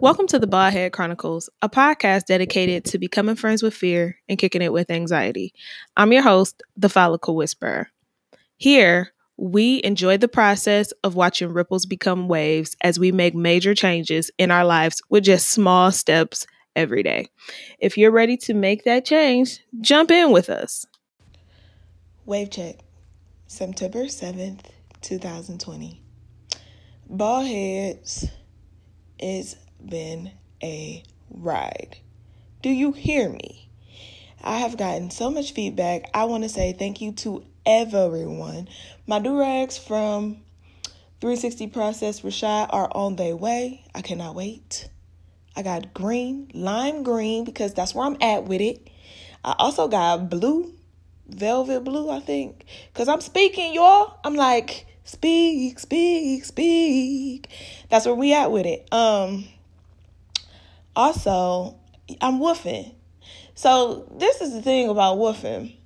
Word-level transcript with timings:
Welcome 0.00 0.28
to 0.28 0.38
the 0.38 0.46
Baldhead 0.46 0.92
Chronicles, 0.92 1.50
a 1.60 1.68
podcast 1.68 2.26
dedicated 2.26 2.84
to 2.84 2.98
becoming 2.98 3.34
friends 3.34 3.64
with 3.64 3.74
fear 3.74 4.16
and 4.28 4.38
kicking 4.38 4.62
it 4.62 4.72
with 4.72 4.90
anxiety. 4.90 5.52
I'm 5.96 6.12
your 6.12 6.22
host, 6.22 6.62
the 6.76 6.88
Follicle 6.88 7.34
Whisperer. 7.34 7.88
Here, 8.56 9.12
we 9.36 9.80
enjoy 9.82 10.16
the 10.16 10.28
process 10.28 10.92
of 11.02 11.16
watching 11.16 11.52
ripples 11.52 11.84
become 11.84 12.28
waves 12.28 12.76
as 12.80 13.00
we 13.00 13.10
make 13.10 13.34
major 13.34 13.74
changes 13.74 14.30
in 14.38 14.52
our 14.52 14.64
lives 14.64 15.02
with 15.10 15.24
just 15.24 15.50
small 15.50 15.90
steps 15.90 16.46
every 16.76 17.02
day. 17.02 17.26
If 17.80 17.98
you're 17.98 18.12
ready 18.12 18.36
to 18.36 18.54
make 18.54 18.84
that 18.84 19.04
change, 19.04 19.58
jump 19.80 20.12
in 20.12 20.30
with 20.30 20.48
us. 20.48 20.86
Wave 22.24 22.50
check, 22.50 22.76
September 23.48 24.04
7th, 24.04 24.66
2020. 25.02 26.02
Bald 27.10 27.46
heads 27.48 28.28
it's 29.18 29.56
been 29.84 30.32
a 30.62 31.02
ride. 31.30 31.98
Do 32.62 32.70
you 32.70 32.92
hear 32.92 33.28
me? 33.28 33.68
I 34.42 34.58
have 34.58 34.76
gotten 34.76 35.10
so 35.10 35.30
much 35.30 35.52
feedback. 35.52 36.10
I 36.14 36.24
want 36.24 36.44
to 36.44 36.48
say 36.48 36.72
thank 36.72 37.00
you 37.00 37.12
to 37.12 37.44
everyone. 37.66 38.68
My 39.06 39.20
durags 39.20 39.78
from 39.78 40.38
360 41.20 41.66
Process 41.68 42.20
Rashad 42.20 42.68
are 42.70 42.90
on 42.94 43.16
their 43.16 43.36
way. 43.36 43.84
I 43.94 44.02
cannot 44.02 44.34
wait. 44.34 44.88
I 45.56 45.62
got 45.62 45.92
green, 45.92 46.50
lime 46.54 47.02
green, 47.02 47.44
because 47.44 47.74
that's 47.74 47.94
where 47.94 48.06
I'm 48.06 48.16
at 48.20 48.44
with 48.44 48.60
it. 48.60 48.88
I 49.44 49.54
also 49.58 49.88
got 49.88 50.30
blue, 50.30 50.72
velvet 51.26 51.84
blue, 51.84 52.10
I 52.10 52.20
think. 52.20 52.64
Because 52.92 53.08
I'm 53.08 53.20
speaking, 53.20 53.74
y'all. 53.74 54.18
I'm 54.24 54.34
like, 54.34 54.86
Speak, 55.08 55.78
speak, 55.78 56.44
speak. 56.44 57.48
That's 57.88 58.04
where 58.04 58.14
we 58.14 58.34
at 58.34 58.52
with 58.52 58.66
it. 58.66 58.86
Um 58.92 59.46
also, 60.98 61.76
I'm 62.20 62.40
woofing. 62.40 62.92
So 63.54 64.12
this 64.18 64.40
is 64.40 64.52
the 64.52 64.60
thing 64.60 64.88
about 64.88 65.16
woofing. 65.16 65.76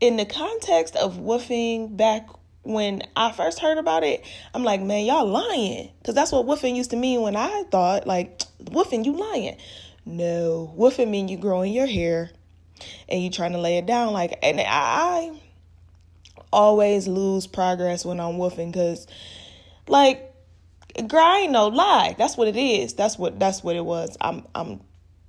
In 0.00 0.16
the 0.18 0.26
context 0.26 0.94
of 0.94 1.16
woofing 1.16 1.96
back 1.96 2.28
when 2.62 3.02
I 3.16 3.32
first 3.32 3.60
heard 3.60 3.78
about 3.78 4.04
it, 4.04 4.22
I'm 4.54 4.62
like, 4.62 4.82
man, 4.82 5.06
y'all 5.06 5.26
lying. 5.26 5.90
Cause 6.04 6.14
that's 6.14 6.32
what 6.32 6.46
woofing 6.46 6.76
used 6.76 6.90
to 6.90 6.96
mean 6.96 7.22
when 7.22 7.34
I 7.34 7.64
thought, 7.70 8.06
like, 8.06 8.38
woofing, 8.64 9.06
you 9.06 9.16
lying. 9.16 9.56
No, 10.04 10.74
woofing 10.78 11.08
mean 11.08 11.28
you 11.28 11.38
growing 11.38 11.72
your 11.72 11.86
hair 11.86 12.30
and 13.08 13.22
you 13.22 13.30
trying 13.30 13.52
to 13.52 13.58
lay 13.58 13.78
it 13.78 13.86
down 13.86 14.12
like 14.12 14.38
and 14.42 14.60
I 14.60 15.38
always 16.52 17.08
lose 17.08 17.46
progress 17.46 18.04
when 18.04 18.20
I'm 18.20 18.34
woofing 18.34 18.70
because, 18.70 19.06
like, 19.88 20.29
girl, 21.08 21.24
I 21.24 21.40
ain't 21.40 21.52
no 21.52 21.68
lie. 21.68 22.14
That's 22.18 22.36
what 22.36 22.48
it 22.48 22.56
is. 22.56 22.94
That's 22.94 23.18
what 23.18 23.38
that's 23.38 23.62
what 23.62 23.76
it 23.76 23.84
was. 23.84 24.16
I'm 24.20 24.46
I'm 24.54 24.80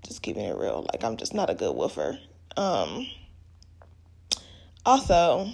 just 0.05 0.21
keeping 0.21 0.43
it 0.43 0.57
real. 0.57 0.87
Like 0.91 1.03
I'm 1.03 1.17
just 1.17 1.33
not 1.33 1.49
a 1.49 1.55
good 1.55 1.75
woofer. 1.75 2.19
Um. 2.57 3.07
Also, 4.83 5.47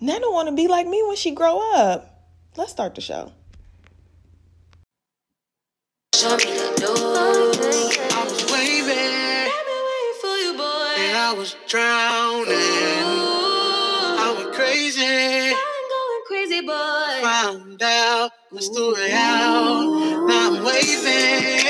Nana 0.00 0.30
want 0.30 0.48
to 0.48 0.54
be 0.54 0.68
like 0.68 0.86
me 0.86 1.02
when 1.06 1.16
she 1.16 1.32
grow 1.32 1.60
up. 1.74 2.28
Let's 2.56 2.70
start 2.70 2.94
the 2.94 3.00
show. 3.00 3.32
Show 6.14 6.36
me 6.36 6.44
the 6.44 6.74
door. 6.80 7.16
I 8.12 8.24
was 8.24 8.52
waving. 8.52 9.24
And 10.96 11.16
I 11.16 11.32
was 11.32 11.56
drowning 11.66 13.03
boy. 16.66 17.20
Found 17.22 17.82
out 17.82 18.30
the 18.52 18.62
story 18.62 19.10
out. 19.12 20.26
Now 20.26 20.50
I'm 20.50 20.64
waving. 20.64 21.64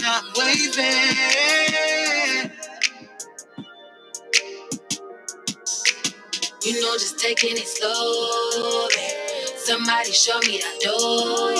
Now 0.00 0.20
I'm 0.22 0.32
waving. 0.36 1.58
You 6.64 6.74
know, 6.82 6.92
just 6.94 7.18
taking 7.18 7.56
it 7.56 7.66
slow. 7.66 8.88
Somebody 9.56 10.12
show 10.12 10.38
me 10.40 10.58
that 10.58 10.80
door. 10.82 11.54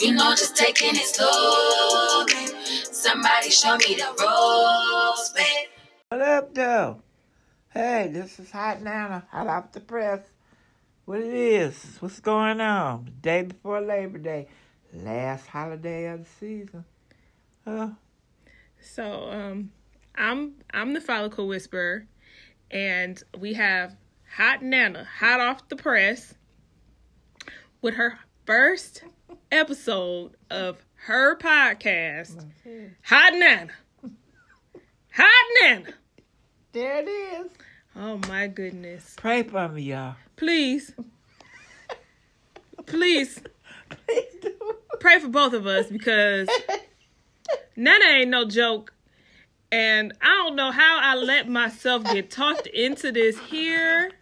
You 0.00 0.14
know, 0.14 0.30
just 0.30 0.56
taking 0.56 0.94
it 0.94 1.06
slow. 1.06 2.26
Somebody 2.92 3.50
show 3.50 3.76
me 3.76 3.96
the 3.96 4.06
ropes, 4.20 5.30
babe. 5.30 5.68
What 6.10 6.22
up, 6.22 6.54
though? 6.54 7.02
Hey, 7.80 8.08
this 8.12 8.40
is 8.40 8.50
Hot 8.50 8.82
Nana, 8.82 9.24
hot 9.30 9.46
off 9.46 9.70
the 9.70 9.78
press. 9.78 10.18
What 11.04 11.20
it 11.20 11.32
is? 11.32 11.96
What's 12.00 12.18
going 12.18 12.60
on? 12.60 13.04
The 13.04 13.10
day 13.12 13.42
before 13.42 13.80
Labor 13.80 14.18
Day, 14.18 14.48
last 14.92 15.46
holiday 15.46 16.06
of 16.06 16.24
the 16.24 16.30
season. 16.40 16.84
Huh? 17.64 17.90
So, 18.80 19.30
um, 19.30 19.70
I'm 20.16 20.54
I'm 20.74 20.92
the 20.92 21.00
follicle 21.00 21.46
whisperer, 21.46 22.08
and 22.68 23.22
we 23.38 23.54
have 23.54 23.94
Hot 24.36 24.60
Nana, 24.60 25.04
hot 25.04 25.38
off 25.38 25.68
the 25.68 25.76
press, 25.76 26.34
with 27.80 27.94
her 27.94 28.18
first 28.44 29.04
episode 29.52 30.32
of 30.50 30.84
her 31.06 31.38
podcast, 31.38 32.44
Hot 33.04 33.34
Nana. 33.34 33.70
Hot 35.12 35.46
Nana. 35.62 35.94
There 36.72 36.98
it 36.98 37.08
is. 37.08 37.50
Oh 38.00 38.20
my 38.28 38.46
goodness. 38.46 39.14
Pray 39.16 39.42
for 39.42 39.68
me, 39.68 39.82
y'all. 39.82 40.14
Please. 40.36 40.94
Please. 42.86 43.40
Please 44.06 44.34
do. 44.40 44.52
Pray 45.00 45.18
for 45.18 45.28
both 45.28 45.52
of 45.52 45.66
us 45.66 45.88
because 45.88 46.48
Nana 47.76 48.04
ain't 48.04 48.30
no 48.30 48.46
joke. 48.46 48.94
And 49.72 50.12
I 50.22 50.28
don't 50.28 50.54
know 50.54 50.70
how 50.70 51.00
I 51.02 51.16
let 51.16 51.48
myself 51.48 52.04
get 52.04 52.30
talked 52.30 52.68
into 52.68 53.10
this 53.10 53.36
here. 53.36 54.12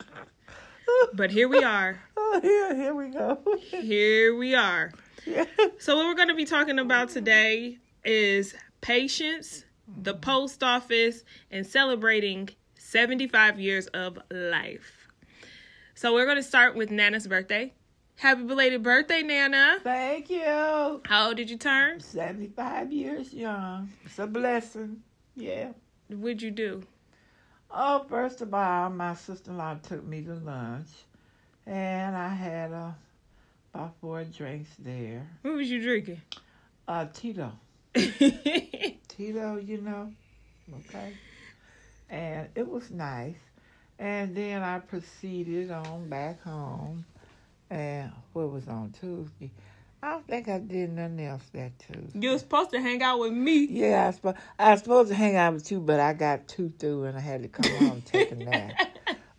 But 1.12 1.30
here 1.30 1.48
we 1.48 1.62
are. 1.62 2.00
Oh, 2.16 2.40
yeah, 2.42 2.74
here 2.74 2.94
we 2.94 3.08
go. 3.08 3.38
here 3.60 4.34
we 4.34 4.54
are. 4.54 4.90
Yeah. 5.26 5.44
So, 5.78 5.96
what 5.96 6.06
we're 6.06 6.14
going 6.14 6.28
to 6.28 6.34
be 6.34 6.44
talking 6.44 6.78
about 6.78 7.10
today 7.10 7.78
is 8.04 8.54
patience, 8.80 9.64
the 10.00 10.14
post 10.14 10.62
office, 10.62 11.24
and 11.50 11.66
celebrating 11.66 12.48
75 12.86 13.58
years 13.58 13.88
of 13.88 14.16
life. 14.30 15.08
So, 15.94 16.14
we're 16.14 16.24
going 16.24 16.36
to 16.36 16.42
start 16.42 16.76
with 16.76 16.90
Nana's 16.90 17.26
birthday. 17.26 17.72
Happy 18.14 18.44
belated 18.44 18.82
birthday, 18.82 19.22
Nana. 19.22 19.78
Thank 19.82 20.30
you. 20.30 21.00
How 21.04 21.26
old 21.26 21.36
did 21.36 21.50
you 21.50 21.58
turn? 21.58 22.00
75 22.00 22.92
years 22.92 23.34
young. 23.34 23.90
It's 24.04 24.18
a 24.18 24.26
blessing. 24.26 25.02
Yeah. 25.34 25.72
What'd 26.08 26.40
you 26.42 26.52
do? 26.52 26.84
Oh, 27.70 28.06
first 28.08 28.40
of 28.40 28.54
all, 28.54 28.88
my 28.90 29.14
sister 29.14 29.50
in 29.50 29.58
law 29.58 29.74
took 29.74 30.04
me 30.04 30.22
to 30.22 30.34
lunch, 30.34 30.88
and 31.66 32.16
I 32.16 32.28
had 32.28 32.70
a 32.70 32.96
about 33.74 33.94
four 34.00 34.22
drinks 34.24 34.70
there. 34.78 35.26
What 35.42 35.54
was 35.54 35.68
you 35.68 35.82
drinking? 35.82 36.22
Uh, 36.86 37.06
Tito. 37.12 37.52
Tito, 37.94 39.56
you 39.56 39.82
know. 39.82 40.12
Okay. 40.72 41.12
And 42.10 42.48
it 42.54 42.68
was 42.68 42.90
nice. 42.90 43.38
And 43.98 44.36
then 44.36 44.62
I 44.62 44.78
proceeded 44.78 45.70
on 45.70 46.08
back 46.08 46.42
home. 46.42 47.04
And 47.70 48.12
what 48.32 48.52
was 48.52 48.68
on 48.68 48.92
Tuesday? 49.00 49.50
I 50.02 50.10
don't 50.10 50.26
think 50.28 50.48
I 50.48 50.58
did 50.58 50.92
nothing 50.92 51.24
else 51.24 51.42
that 51.52 51.72
Tuesday. 51.78 52.18
You 52.20 52.30
were 52.30 52.38
supposed 52.38 52.70
to 52.70 52.80
hang 52.80 53.02
out 53.02 53.18
with 53.18 53.32
me. 53.32 53.66
Yeah, 53.66 54.04
I 54.04 54.06
was, 54.06 54.16
supposed, 54.16 54.36
I 54.58 54.70
was 54.70 54.80
supposed 54.82 55.08
to 55.08 55.14
hang 55.14 55.36
out 55.36 55.54
with 55.54 55.72
you, 55.72 55.80
but 55.80 55.98
I 55.98 56.12
got 56.12 56.46
two 56.46 56.72
through 56.78 57.04
and 57.04 57.16
I 57.16 57.20
had 57.20 57.42
to 57.42 57.48
come 57.48 57.72
home 57.72 57.92
and 57.92 58.06
take 58.06 58.30
a 58.30 58.34
nap. 58.36 58.72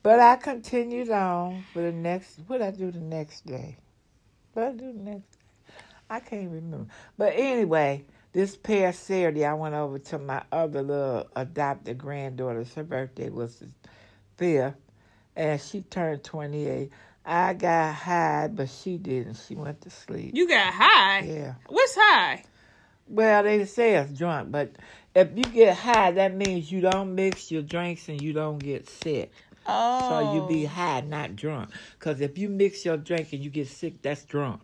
But 0.03 0.19
I 0.19 0.35
continued 0.35 1.09
on 1.09 1.63
for 1.73 1.81
the 1.81 1.91
next, 1.91 2.39
what 2.47 2.61
I 2.61 2.71
do 2.71 2.91
the 2.91 2.99
next 2.99 3.45
day? 3.45 3.77
What 4.53 4.65
I 4.65 4.71
do 4.71 4.91
the 4.91 4.99
next 4.99 5.31
day? 5.31 5.37
I 6.09 6.19
can't 6.19 6.51
remember. 6.51 6.87
But 7.17 7.33
anyway, 7.35 8.05
this 8.37 8.55
past 8.55 9.05
Saturday, 9.05 9.45
I 9.45 9.55
went 9.55 9.73
over 9.73 9.97
to 9.97 10.19
my 10.19 10.43
other 10.51 10.83
little 10.83 11.27
adopted 11.35 11.97
granddaughter's. 11.97 12.71
Her 12.75 12.83
birthday 12.83 13.29
was 13.29 13.55
the 13.55 13.67
5th, 14.37 14.75
and 15.35 15.59
she 15.59 15.81
turned 15.81 16.23
28. 16.23 16.91
I 17.25 17.53
got 17.53 17.95
high, 17.95 18.47
but 18.53 18.69
she 18.69 18.99
didn't. 18.99 19.43
She 19.47 19.55
went 19.55 19.81
to 19.81 19.89
sleep. 19.89 20.35
You 20.35 20.47
got 20.47 20.71
high? 20.71 21.21
Yeah. 21.21 21.55
What's 21.67 21.95
high? 21.95 22.43
Well, 23.07 23.41
they 23.41 23.65
say 23.65 23.95
it's 23.95 24.15
drunk, 24.15 24.51
but 24.51 24.75
if 25.15 25.35
you 25.35 25.43
get 25.43 25.75
high, 25.75 26.11
that 26.11 26.35
means 26.35 26.71
you 26.71 26.81
don't 26.81 27.15
mix 27.15 27.51
your 27.51 27.63
drinks 27.63 28.07
and 28.07 28.21
you 28.21 28.33
don't 28.33 28.59
get 28.59 28.87
sick. 28.87 29.31
Oh. 29.65 30.09
So 30.09 30.33
you 30.35 30.47
be 30.47 30.65
oh. 30.65 30.69
high, 30.69 31.01
not 31.01 31.35
drunk. 31.35 31.71
Because 31.97 32.21
if 32.21 32.37
you 32.37 32.49
mix 32.49 32.85
your 32.85 32.97
drink 32.97 33.33
and 33.33 33.43
you 33.43 33.49
get 33.49 33.67
sick, 33.67 33.99
that's 34.03 34.25
drunk. 34.25 34.61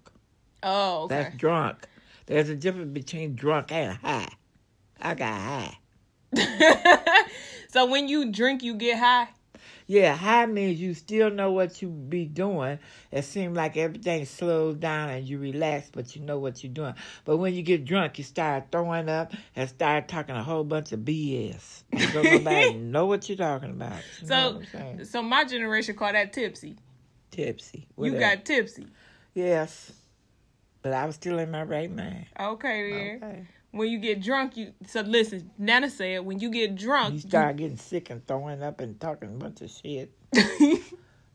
Oh, 0.61 1.05
okay. 1.05 1.15
That's 1.15 1.35
drunk. 1.37 1.87
There's 2.25 2.49
a 2.49 2.55
difference 2.55 2.91
between 2.93 3.35
drunk 3.35 3.71
and 3.71 3.97
high. 3.97 4.29
I 5.01 5.13
got 5.15 5.39
high. 5.41 5.77
so 7.69 7.85
when 7.85 8.07
you 8.07 8.31
drink, 8.31 8.63
you 8.63 8.75
get 8.75 8.99
high? 8.99 9.27
Yeah, 9.85 10.15
high 10.15 10.45
means 10.45 10.79
you 10.79 10.93
still 10.93 11.29
know 11.29 11.51
what 11.51 11.81
you 11.81 11.89
be 11.89 12.23
doing. 12.25 12.79
It 13.11 13.23
seems 13.25 13.55
like 13.57 13.75
everything 13.75 14.25
slows 14.25 14.77
down 14.77 15.09
and 15.09 15.27
you 15.27 15.37
relax, 15.37 15.89
but 15.91 16.15
you 16.15 16.21
know 16.21 16.39
what 16.39 16.63
you're 16.63 16.71
doing. 16.73 16.93
But 17.25 17.37
when 17.37 17.53
you 17.53 17.61
get 17.63 17.83
drunk, 17.83 18.17
you 18.17 18.23
start 18.23 18.65
throwing 18.71 19.09
up 19.09 19.33
and 19.57 19.67
start 19.69 20.07
talking 20.07 20.35
a 20.35 20.43
whole 20.43 20.63
bunch 20.63 20.93
of 20.93 21.01
BS. 21.01 21.83
Don't 22.13 22.23
nobody 22.23 22.73
know 22.75 23.05
what 23.07 23.27
you're 23.27 23.37
talking 23.37 23.71
about. 23.71 23.99
You 24.21 24.27
So, 24.27 24.61
so 25.03 25.21
my 25.21 25.43
generation 25.43 25.95
call 25.97 26.13
that 26.13 26.31
tipsy. 26.31 26.77
tipsy. 27.29 27.79
You 27.79 27.85
Whatever. 28.13 28.19
got 28.19 28.45
tipsy. 28.45 28.87
yes, 29.33 29.91
but 30.83 30.93
I 30.93 31.05
was 31.05 31.15
still 31.15 31.39
in 31.39 31.49
my 31.49 31.63
right 31.63 31.93
mind. 31.93 32.27
Okay, 32.39 32.91
then. 32.91 33.29
Okay. 33.29 33.47
When 33.71 33.89
you 33.89 33.97
get 33.97 34.21
drunk, 34.21 34.55
you 34.55 34.73
so 34.85 35.01
listen. 35.01 35.49
Nana 35.57 35.89
said 35.89 36.23
when 36.23 36.39
you 36.39 36.51
get 36.51 36.75
drunk, 36.75 37.15
You 37.15 37.19
start 37.21 37.55
getting 37.55 37.77
sick 37.77 38.11
and 38.11 38.25
throwing 38.27 38.61
up 38.61 38.79
and 38.79 38.99
talking 38.99 39.29
a 39.29 39.37
bunch 39.37 39.61
of 39.61 39.71
shit. 39.71 40.11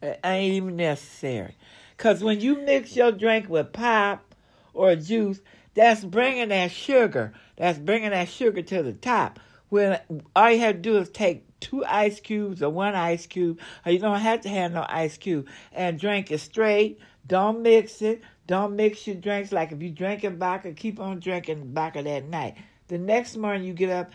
It 0.00 0.20
ain't 0.22 0.54
even 0.54 0.76
necessary. 0.76 1.56
Because 1.96 2.22
when 2.22 2.40
you 2.40 2.56
mix 2.58 2.94
your 2.94 3.10
drink 3.10 3.48
with 3.48 3.72
pop 3.72 4.34
or 4.72 4.94
juice, 4.94 5.40
that's 5.74 6.04
bringing 6.04 6.50
that 6.50 6.70
sugar. 6.70 7.32
That's 7.56 7.78
bringing 7.78 8.10
that 8.10 8.28
sugar 8.28 8.62
to 8.62 8.82
the 8.82 8.92
top. 8.92 9.40
When 9.68 9.98
all 10.34 10.50
you 10.50 10.60
have 10.60 10.76
to 10.76 10.80
do 10.80 10.96
is 10.98 11.10
take 11.10 11.44
two 11.60 11.84
ice 11.84 12.20
cubes 12.20 12.62
or 12.62 12.70
one 12.70 12.94
ice 12.94 13.26
cube, 13.26 13.58
or 13.84 13.92
you 13.92 13.98
don't 13.98 14.20
have 14.20 14.40
to 14.42 14.48
have 14.48 14.72
no 14.72 14.86
ice 14.88 15.16
cube, 15.16 15.46
and 15.72 15.98
drink 15.98 16.30
it 16.30 16.38
straight. 16.38 16.98
Don't 17.26 17.62
mix 17.62 18.00
it. 18.00 18.22
Don't 18.48 18.74
mix 18.76 19.06
your 19.06 19.16
drinks. 19.16 19.52
Like 19.52 19.70
if 19.72 19.80
you 19.80 19.90
drinking 19.90 20.38
vodka, 20.38 20.72
keep 20.72 20.98
on 20.98 21.20
drinking 21.20 21.72
vodka 21.74 22.02
that 22.02 22.24
night. 22.24 22.56
The 22.88 22.98
next 22.98 23.36
morning 23.36 23.64
you 23.64 23.74
get 23.74 23.90
up, 23.90 24.10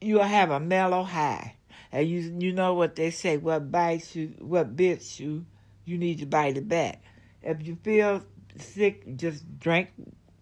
you'll 0.00 0.22
have 0.24 0.50
a 0.50 0.58
mellow 0.58 1.04
high. 1.04 1.54
And 1.92 2.08
you 2.08 2.34
you 2.40 2.52
know 2.52 2.74
what 2.74 2.96
they 2.96 3.10
say, 3.10 3.36
what 3.36 3.70
bites 3.70 4.16
you, 4.16 4.34
what 4.40 4.74
bits 4.74 5.20
you, 5.20 5.44
you 5.84 5.98
need 5.98 6.18
to 6.20 6.26
bite 6.26 6.56
it 6.56 6.66
back. 6.66 7.02
If 7.42 7.64
you 7.66 7.76
feel 7.84 8.24
sick, 8.58 9.16
just 9.16 9.44
drink 9.60 9.90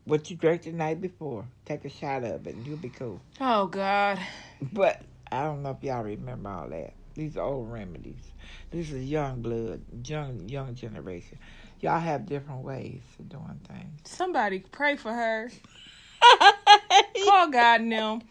what 0.05 0.31
you 0.31 0.37
drank 0.37 0.62
the 0.62 0.73
night 0.73 1.00
before. 1.00 1.44
Take 1.64 1.85
a 1.85 1.91
shot 1.91 2.23
of 2.23 2.46
it 2.46 2.55
and 2.55 2.67
you'll 2.67 2.76
be 2.76 2.91
cool. 2.91 3.20
oh 3.41 3.67
God, 3.67 4.20
But 4.73 5.02
I 5.32 5.43
don't 5.43 5.62
know 5.64 5.70
if 5.70 5.82
y'all 5.82 6.05
remember 6.05 6.49
all 6.49 6.69
that. 6.69 6.94
These 7.14 7.37
are 7.37 7.43
old 7.43 7.73
remedies. 7.73 8.23
This 8.70 8.91
is 8.91 9.05
young 9.05 9.41
blood, 9.43 9.82
young 10.05 10.49
young 10.49 10.75
generation. 10.75 11.38
Y'all 11.84 12.00
have 12.00 12.25
different 12.25 12.62
ways 12.62 13.02
of 13.19 13.28
doing 13.28 13.60
things. 13.69 14.00
somebody 14.04 14.60
pray 14.72 14.96
for 14.96 15.12
her. 15.12 15.50
Call 17.26 17.50
God 17.50 17.82
them. 17.82 18.22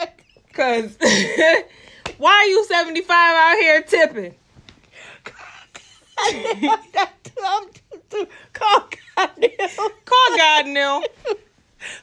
Cause 0.54 0.96
why 2.16 2.30
are 2.30 2.46
you 2.46 2.64
seventy 2.64 3.02
five 3.02 3.36
out 3.36 3.58
here 3.60 3.82
tipping? 3.82 4.34
I'm 7.44 7.66
too, 8.08 8.26
call 8.54 8.88
goddamn. 9.14 9.68
Call 10.06 10.36
God 10.38 10.66
and 10.68 11.04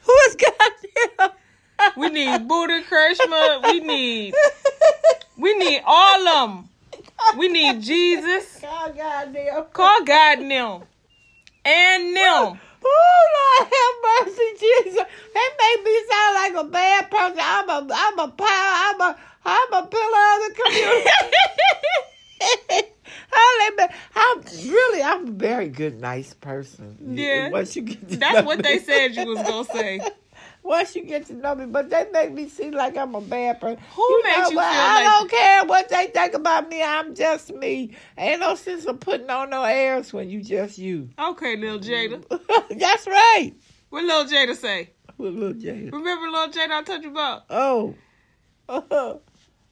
Who 0.02 0.12
is 0.28 0.36
God 0.36 0.70
goddamn? 1.18 1.36
We 1.96 2.10
need 2.10 2.46
Buddha 2.46 2.82
Krishna. 2.86 3.62
We 3.64 3.80
need 3.80 4.34
we 5.36 5.58
need 5.58 5.82
all 5.84 6.28
of 6.28 6.50
them. 6.50 6.68
We 7.36 7.48
need 7.48 7.82
Jesus. 7.82 8.60
Call 8.60 8.92
goddamn. 8.92 9.64
Call 9.72 10.04
God 10.04 10.38
them. 10.38 10.82
And 11.64 12.16
them. 12.16 12.60
Oh 12.82 13.26
Lord, 13.36 13.72
have 13.72 14.26
mercy, 14.26 14.48
Jesus! 14.58 15.04
That 15.34 15.50
make 15.58 15.84
me 15.84 15.94
sound 16.10 16.34
like 16.34 16.54
a 16.64 16.68
bad 16.68 17.10
person. 17.10 17.38
I'm 17.40 17.68
a, 17.68 17.88
I'm 17.94 18.18
a 18.18 18.28
power. 18.28 18.48
I'm 18.48 19.00
a, 19.00 19.16
I'm 19.44 19.72
a 19.72 19.86
pillar 19.86 20.24
of 20.34 20.40
the 20.46 20.54
community. 20.62 21.10
I'm 24.16 24.42
really, 24.70 25.02
I'm 25.02 25.28
a 25.28 25.30
very 25.30 25.68
good, 25.68 26.00
nice 26.00 26.34
person. 26.34 26.96
Yeah. 27.16 27.50
Once 27.50 27.76
you 27.76 27.82
get 27.82 28.20
That's 28.20 28.46
what 28.46 28.62
they 28.62 28.78
said 28.78 29.14
you 29.14 29.26
was 29.26 29.42
gonna 29.42 29.64
say. 29.64 30.00
Once 30.70 30.94
you 30.94 31.02
get 31.02 31.26
to 31.26 31.34
know 31.34 31.52
me, 31.56 31.66
but 31.66 31.90
they 31.90 32.06
make 32.12 32.32
me 32.32 32.48
seem 32.48 32.70
like 32.70 32.96
I'm 32.96 33.12
a 33.16 33.20
bad 33.20 33.60
person. 33.60 33.76
Who 33.96 34.22
makes 34.22 34.36
know 34.38 34.50
you 34.50 34.56
what? 34.56 34.72
feel 34.72 34.80
I 34.80 34.94
like- 34.94 35.04
don't 35.04 35.30
care 35.32 35.64
what 35.64 35.88
they 35.88 36.06
think 36.06 36.34
about 36.34 36.68
me. 36.68 36.80
I'm 36.80 37.12
just 37.12 37.52
me. 37.52 37.96
Ain't 38.16 38.38
no 38.38 38.54
sense 38.54 38.84
of 38.84 39.00
putting 39.00 39.28
on 39.30 39.50
no 39.50 39.64
airs 39.64 40.12
when 40.12 40.30
you 40.30 40.44
just 40.44 40.78
you. 40.78 41.08
Okay, 41.18 41.56
little 41.56 41.80
Jada. 41.80 42.22
That's 42.78 43.04
right. 43.08 43.52
What 43.88 44.04
little 44.04 44.26
Jada 44.26 44.54
say? 44.54 44.90
With 45.18 45.34
little 45.34 45.54
Jada. 45.54 45.90
Remember 45.92 46.28
little 46.30 46.48
Jada 46.54 46.70
I 46.70 46.82
told 46.84 47.02
you 47.02 47.10
about? 47.10 47.46
Oh. 47.50 47.96
Oh. 48.68 49.20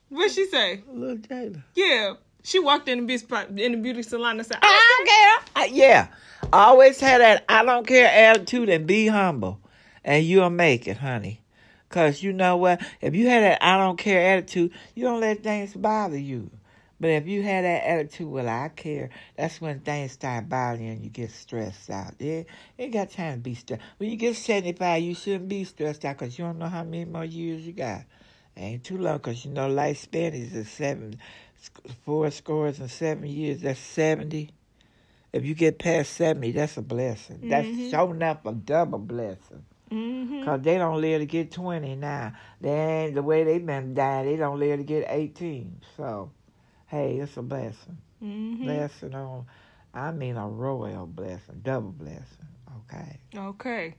What 0.09 0.33
she 0.33 0.47
say? 0.47 0.83
Little 0.93 1.17
Jada. 1.19 1.63
Yeah. 1.77 2.15
She 2.43 2.59
walked 2.59 2.89
in 2.89 2.99
the 3.01 3.05
beauty 3.07 3.25
in 3.63 3.71
the 3.73 3.79
beauty 3.79 4.03
salon 4.03 4.39
and 4.41 4.47
said, 4.47 4.59
I 4.63 4.97
don't 4.99 5.09
care. 5.09 5.63
I- 5.63 5.73
yeah. 5.73 6.09
Always 6.53 6.99
had 6.99 7.21
that 7.21 7.45
I 7.49 7.65
don't 7.65 7.87
care 7.87 8.11
attitude 8.11 8.69
and 8.69 8.85
be 8.85 9.07
humble. 9.07 9.61
And 10.09 10.25
you'll 10.25 10.49
make 10.49 10.89
it, 10.89 10.97
honey. 10.97 11.43
Because 11.87 12.23
you 12.23 12.33
know 12.33 12.57
what? 12.57 12.81
If 13.03 13.15
you 13.15 13.29
had 13.29 13.43
that 13.43 13.63
I 13.63 13.77
don't 13.77 13.99
care 13.99 14.33
attitude, 14.33 14.73
you 14.95 15.05
don't 15.05 15.21
let 15.21 15.43
things 15.43 15.75
bother 15.75 16.17
you. 16.17 16.51
But 16.99 17.11
if 17.11 17.27
you 17.27 17.43
had 17.43 17.67
that 17.67 17.87
attitude, 17.87 18.27
well, 18.27 18.49
I 18.49 18.71
care, 18.71 19.11
that's 19.37 19.61
when 19.61 19.81
things 19.81 20.13
start 20.13 20.49
bothering 20.49 20.87
you 20.87 20.93
and 20.93 21.05
you 21.05 21.11
get 21.11 21.31
stressed 21.31 21.91
out. 21.91 22.15
Yeah, 22.19 22.45
ain't 22.79 22.95
got 22.95 23.11
time 23.11 23.35
to 23.35 23.41
be 23.41 23.55
stressed. 23.55 23.83
When 23.99 24.09
you 24.09 24.17
get 24.17 24.35
75, 24.35 25.03
you 25.03 25.15
shouldn't 25.15 25.49
be 25.51 25.65
stressed 25.65 26.07
out 26.07 26.17
because 26.17 26.39
you 26.39 26.47
don't 26.47 26.59
know 26.59 26.69
how 26.69 26.85
many 26.85 27.05
more 27.05 27.27
years 27.27 27.67
you 27.67 27.75
got. 27.75 28.05
Ain't 28.57 28.85
too 28.85 28.97
long 28.97 29.19
because 29.19 29.45
you 29.45 29.51
know 29.51 29.69
lifespan 29.69 30.33
is 30.33 30.55
a 30.55 30.65
seven, 30.65 31.21
four 32.07 32.31
scores 32.31 32.79
and 32.79 32.91
seven 32.91 33.27
years. 33.27 33.61
That's 33.61 33.79
70. 33.79 34.49
If 35.35 35.45
you 35.45 35.55
get 35.55 35.79
past 35.79 36.15
70, 36.15 36.53
that's 36.53 36.79
a 36.79 36.83
blessing. 36.83 37.51
That's 37.51 37.69
mm-hmm. 37.69 37.91
showing 37.91 38.23
up 38.23 38.47
a 38.47 38.53
double 38.53 38.99
blessing. 38.99 39.67
Mm-hmm. 39.91 40.41
Because 40.41 40.63
they 40.63 40.79
don't 40.79 41.01
live 41.01 41.21
to 41.21 41.27
get 41.27 41.51
20 41.53 41.97
now. 41.97 42.33
They 42.61 42.71
ain't 42.71 43.15
the 43.15 43.23
way 43.23 43.45
they 43.45 43.59
been 43.59 43.95
dying. 43.95 44.27
They 44.27 44.37
don't 44.37 44.59
live 44.59 44.79
to 44.79 44.85
get 44.85 45.07
18. 45.09 45.81
So, 45.97 46.31
hey, 46.87 47.17
it's 47.17 47.37
a 47.37 47.43
blessing. 47.43 47.99
mm-hmm. 48.23 48.65
Blessing 48.65 49.15
on, 49.15 49.47
I 49.95 50.11
mean 50.13 50.37
a 50.37 50.49
royal 50.49 51.07
blessing, 51.07 51.61
double 51.63 51.93
blessing. 51.93 52.25
Okay. 52.85 53.19
Okay. 53.37 53.95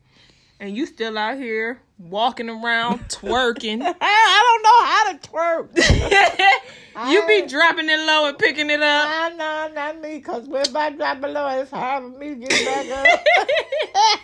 And 0.62 0.76
you 0.76 0.86
still 0.86 1.18
out 1.18 1.38
here 1.38 1.82
walking 1.98 2.50
around 2.50 3.00
twerking. 3.08 3.82
I 4.02 4.44
don't 4.46 4.64
know 4.64 4.84
how 4.86 5.14
to 5.14 5.20
twerk. 5.30 7.10
you 7.12 7.26
be 7.28 7.48
dropping 7.48 7.90
it 7.90 8.00
low 8.00 8.28
and 8.28 8.38
picking 8.38 8.70
it 8.70 8.82
up. 8.82 9.38
Nah, 9.38 9.38
nah, 9.38 9.68
not 9.74 10.02
me. 10.02 10.16
Because 10.18 10.48
when 10.48 10.66
I 10.76 10.90
drop 10.90 11.22
below, 11.22 11.48
it's 11.60 11.72
hard 11.72 12.04
for 12.04 12.20
me 12.20 12.30
to 12.30 12.36
get 12.36 12.66
back 12.66 12.90
up. 12.92 14.20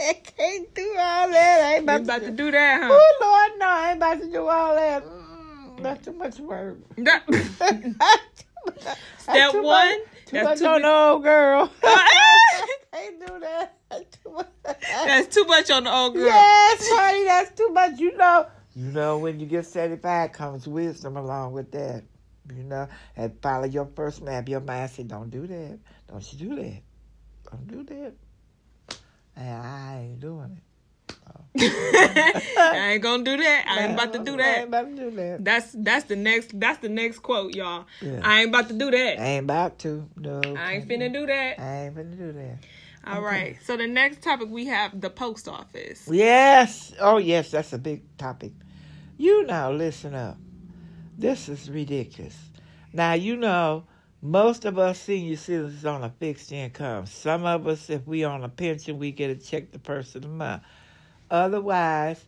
I 0.00 0.14
can't 0.14 0.74
do 0.74 0.96
all 0.98 1.30
that. 1.30 1.60
I 1.60 1.74
ain't 1.74 1.84
about, 1.84 2.00
about 2.02 2.20
to 2.20 2.26
to 2.26 2.32
do 2.32 2.50
that, 2.50 2.82
huh? 2.82 2.88
Oh, 2.92 3.18
Lord, 3.20 3.52
no. 3.58 3.66
I 3.68 3.88
ain't 3.90 3.96
about 3.98 4.20
to 4.20 4.30
do 4.32 4.48
all 4.48 4.74
that. 4.74 5.04
Mm, 5.04 5.82
that's 5.82 6.04
too 6.04 6.12
much 6.12 6.38
work. 6.38 6.78
That- 6.96 7.24
Step 9.18 9.54
one, 9.54 9.94
Too 10.26 10.36
that's 10.36 10.44
much 10.44 10.58
too 10.58 10.66
on 10.66 10.82
the 10.82 10.90
old 10.90 11.22
girl. 11.22 11.70
Ah! 11.82 12.06
can't 12.92 13.26
do 13.26 13.38
that. 13.40 13.76
That's 13.90 14.16
too 14.16 14.32
much. 14.32 14.46
That's 14.64 15.34
too 15.34 15.44
much 15.44 15.70
on 15.70 15.84
the 15.84 15.92
old 15.92 16.14
girl. 16.14 16.24
Yes, 16.24 16.78
honey, 16.82 17.24
that's 17.24 17.50
too 17.56 17.68
much. 17.68 17.98
You 17.98 18.16
know, 18.16 18.46
you 18.74 18.92
know, 18.92 19.18
when 19.18 19.40
you 19.40 19.46
get 19.46 19.66
75, 19.66 20.32
comes 20.32 20.68
wisdom 20.68 21.16
along 21.16 21.52
with 21.52 21.70
that. 21.72 22.04
You 22.54 22.64
know, 22.64 22.88
and 23.16 23.32
follow 23.42 23.66
your 23.66 23.86
first 23.94 24.22
map. 24.22 24.48
Your 24.48 24.60
mind 24.60 24.90
say, 24.90 25.04
don't 25.04 25.30
do 25.30 25.46
that. 25.46 25.78
Don't 26.08 26.32
you 26.32 26.38
do 26.38 26.54
that. 26.56 26.82
Don't 27.50 27.68
do 27.68 27.82
that. 27.94 28.12
I 29.40 30.00
ain't 30.04 30.20
doing 30.20 30.56
it. 30.56 30.62
I 31.58 32.92
ain't 32.92 33.02
gonna 33.02 33.24
do 33.24 33.36
that. 33.36 33.64
I 33.66 33.82
ain't 33.82 33.94
about 33.94 34.12
to 34.12 34.20
do 34.20 34.36
that. 34.36 34.46
I 34.46 34.60
ain't 34.60 34.68
about 34.68 34.88
to 34.88 35.10
do 35.10 35.10
that. 35.16 35.44
That's 35.44 35.72
that's 35.76 36.04
the 36.04 36.14
next 36.14 36.58
that's 36.58 36.78
the 36.78 36.88
next 36.88 37.20
quote, 37.20 37.54
y'all. 37.56 37.86
Yeah. 38.00 38.20
I 38.22 38.40
ain't 38.40 38.50
about 38.50 38.68
to 38.68 38.74
do 38.74 38.90
that. 38.90 39.18
I 39.18 39.24
ain't 39.24 39.44
about 39.44 39.78
to. 39.80 40.08
No. 40.16 40.40
I 40.56 40.74
ain't 40.74 40.88
finna 40.88 41.12
do 41.12 41.26
that. 41.26 41.58
I 41.58 41.86
ain't 41.86 41.96
finna 41.96 42.16
do 42.16 42.32
that. 42.32 42.58
All 43.06 43.22
right. 43.22 43.56
So 43.64 43.76
the 43.76 43.86
next 43.86 44.22
topic 44.22 44.48
we 44.48 44.66
have 44.66 45.00
the 45.00 45.10
post 45.10 45.48
office. 45.48 46.08
Yes. 46.10 46.92
Oh, 47.00 47.16
yes, 47.16 47.50
that's 47.50 47.72
a 47.72 47.78
big 47.78 48.02
topic. 48.16 48.52
You 49.16 49.44
now 49.46 49.72
listen 49.72 50.14
up. 50.14 50.36
This 51.18 51.48
is 51.48 51.70
ridiculous. 51.70 52.36
Now, 52.92 53.14
you 53.14 53.36
know, 53.36 53.84
most 54.22 54.64
of 54.64 54.78
us 54.78 55.00
senior 55.00 55.36
citizens 55.36 55.84
on 55.84 56.04
a 56.04 56.10
fixed 56.10 56.52
income. 56.52 57.06
Some 57.06 57.44
of 57.46 57.66
us, 57.66 57.88
if 57.88 58.06
we 58.06 58.24
on 58.24 58.44
a 58.44 58.48
pension, 58.48 58.98
we 58.98 59.12
get 59.12 59.30
a 59.30 59.36
check 59.36 59.72
the 59.72 59.78
first 59.78 60.14
of 60.14 60.22
the 60.22 60.28
month. 60.28 60.62
Otherwise, 61.30 62.24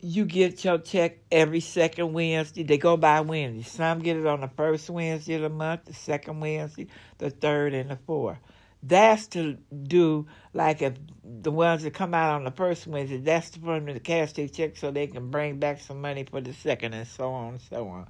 you 0.00 0.24
get 0.24 0.64
your 0.64 0.78
check 0.78 1.18
every 1.30 1.60
second 1.60 2.12
Wednesday. 2.12 2.64
They 2.64 2.76
go 2.76 2.96
by 2.96 3.20
Wednesday. 3.20 3.62
Some 3.62 4.00
get 4.00 4.16
it 4.16 4.26
on 4.26 4.40
the 4.40 4.48
first 4.48 4.90
Wednesday 4.90 5.34
of 5.34 5.42
the 5.42 5.48
month, 5.48 5.86
the 5.86 5.94
second 5.94 6.40
Wednesday, 6.40 6.88
the 7.18 7.30
third, 7.30 7.72
and 7.72 7.90
the 7.90 7.96
fourth. 7.96 8.38
That's 8.82 9.28
to 9.28 9.58
do 9.84 10.26
like 10.52 10.82
if 10.82 10.94
the 11.24 11.52
ones 11.52 11.84
that 11.84 11.94
come 11.94 12.14
out 12.14 12.34
on 12.34 12.44
the 12.44 12.50
first 12.50 12.86
Wednesday, 12.88 13.18
that's 13.18 13.56
for 13.56 13.78
them 13.78 13.86
the 13.86 14.00
cash 14.00 14.32
their 14.32 14.48
check 14.48 14.76
so 14.76 14.90
they 14.90 15.06
can 15.06 15.30
bring 15.30 15.60
back 15.60 15.80
some 15.80 16.00
money 16.00 16.24
for 16.24 16.40
the 16.40 16.52
second, 16.52 16.92
and 16.94 17.06
so 17.06 17.30
on 17.32 17.50
and 17.54 17.60
so 17.62 17.88
on. 17.88 18.08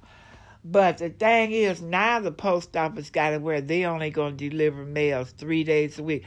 But 0.65 0.99
the 0.99 1.09
thing 1.09 1.51
is, 1.51 1.81
now 1.81 2.19
the 2.19 2.31
post 2.31 2.75
office 2.77 3.09
got 3.09 3.33
it 3.33 3.41
where 3.41 3.59
they 3.59 3.85
only 3.85 4.09
going 4.09 4.37
to 4.37 4.49
deliver 4.49 4.85
mails 4.85 5.31
three 5.31 5.63
days 5.63 5.99
a 5.99 6.03
week. 6.03 6.23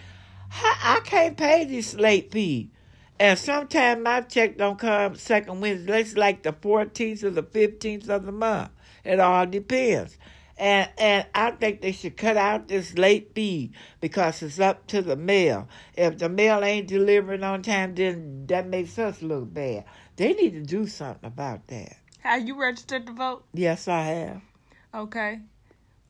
I, 0.50 0.98
I 0.98 1.00
can't 1.00 1.36
pay 1.36 1.64
this 1.64 1.94
late 1.94 2.32
fee. 2.32 2.70
And 3.18 3.38
sometimes 3.38 4.02
my 4.02 4.20
check 4.20 4.58
don't 4.58 4.78
come 4.78 5.16
second 5.16 5.60
Wednesday. 5.62 6.00
It's 6.00 6.16
like 6.16 6.42
the 6.42 6.52
14th 6.52 7.24
or 7.24 7.30
the 7.30 7.42
15th 7.42 8.10
of 8.10 8.26
the 8.26 8.32
month. 8.32 8.70
It 9.04 9.20
all 9.20 9.46
depends. 9.46 10.18
And 10.58 10.88
and 10.96 11.26
I 11.34 11.50
think 11.50 11.80
they 11.82 11.92
should 11.92 12.16
cut 12.16 12.36
out 12.36 12.68
this 12.68 12.96
late 12.96 13.32
fee 13.34 13.72
because 14.00 14.42
it's 14.42 14.58
up 14.58 14.86
to 14.88 15.02
the 15.02 15.16
mail. 15.16 15.68
If 15.94 16.18
the 16.18 16.30
mail 16.30 16.64
ain't 16.64 16.88
delivering 16.88 17.42
on 17.42 17.62
time, 17.62 17.94
then 17.94 18.46
that 18.46 18.66
makes 18.66 18.98
us 18.98 19.20
look 19.20 19.52
bad. 19.52 19.84
They 20.16 20.32
need 20.32 20.52
to 20.52 20.62
do 20.62 20.86
something 20.86 21.26
about 21.26 21.66
that. 21.68 21.96
Have 22.26 22.48
you 22.48 22.60
registered 22.60 23.06
to 23.06 23.12
vote? 23.12 23.44
Yes, 23.54 23.86
I 23.86 24.02
have. 24.02 24.40
Okay. 24.92 25.38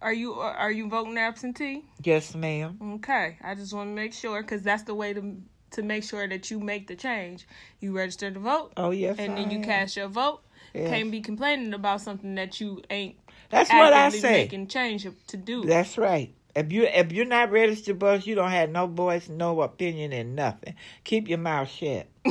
Are 0.01 0.15
you 0.15 0.33
are 0.33 0.73
you 0.73 0.89
voting 0.89 1.19
absentee? 1.19 1.85
Yes, 2.03 2.35
ma'am. 2.35 2.79
Okay. 2.95 3.37
I 3.45 3.55
just 3.55 3.75
want 3.75 3.91
to 3.91 3.95
make 3.95 4.15
sure 4.15 4.41
because 4.41 4.63
that's 4.63 4.85
the 4.85 4.95
way 4.95 5.13
to 5.13 5.37
to 5.73 5.83
make 5.83 6.05
sure 6.05 6.27
that 6.27 6.51
you 6.51 6.59
make 6.59 6.87
the 6.87 6.97
change. 6.97 7.47
You 7.81 7.95
register 7.95 8.31
to 8.31 8.41
vote. 8.41 8.73
Oh 8.79 8.93
yes, 8.93 9.17
and 9.19 9.33
I 9.33 9.35
then 9.37 9.51
you 9.51 9.59
am. 9.59 9.65
cast 9.65 9.99
your 9.99 10.09
vote. 10.09 10.41
Yes. 10.73 10.89
Can't 10.89 11.11
be 11.11 11.21
complaining 11.21 11.75
about 11.75 12.01
something 12.01 12.35
that 12.37 12.63
you 12.63 12.81
ain't 12.89 13.17
That's 13.51 13.69
what 13.69 13.93
I 13.93 14.09
say. 14.09 14.45
making 14.45 14.69
change 14.69 15.07
to 15.27 15.37
do. 15.37 15.67
That's 15.67 15.99
right. 15.99 16.33
If 16.55 16.73
you 16.73 16.85
if 16.85 17.13
you're 17.13 17.27
not 17.27 17.51
registered 17.51 18.01
vote, 18.01 18.27
you 18.27 18.35
don't 18.35 18.53
have 18.53 18.71
no 18.71 18.87
voice, 18.87 19.29
no 19.29 19.61
opinion, 19.61 20.15
and 20.15 20.35
nothing. 20.35 20.77
Keep 21.05 21.29
your 21.29 21.39
mouth 21.39 21.69
shut. 21.69 22.07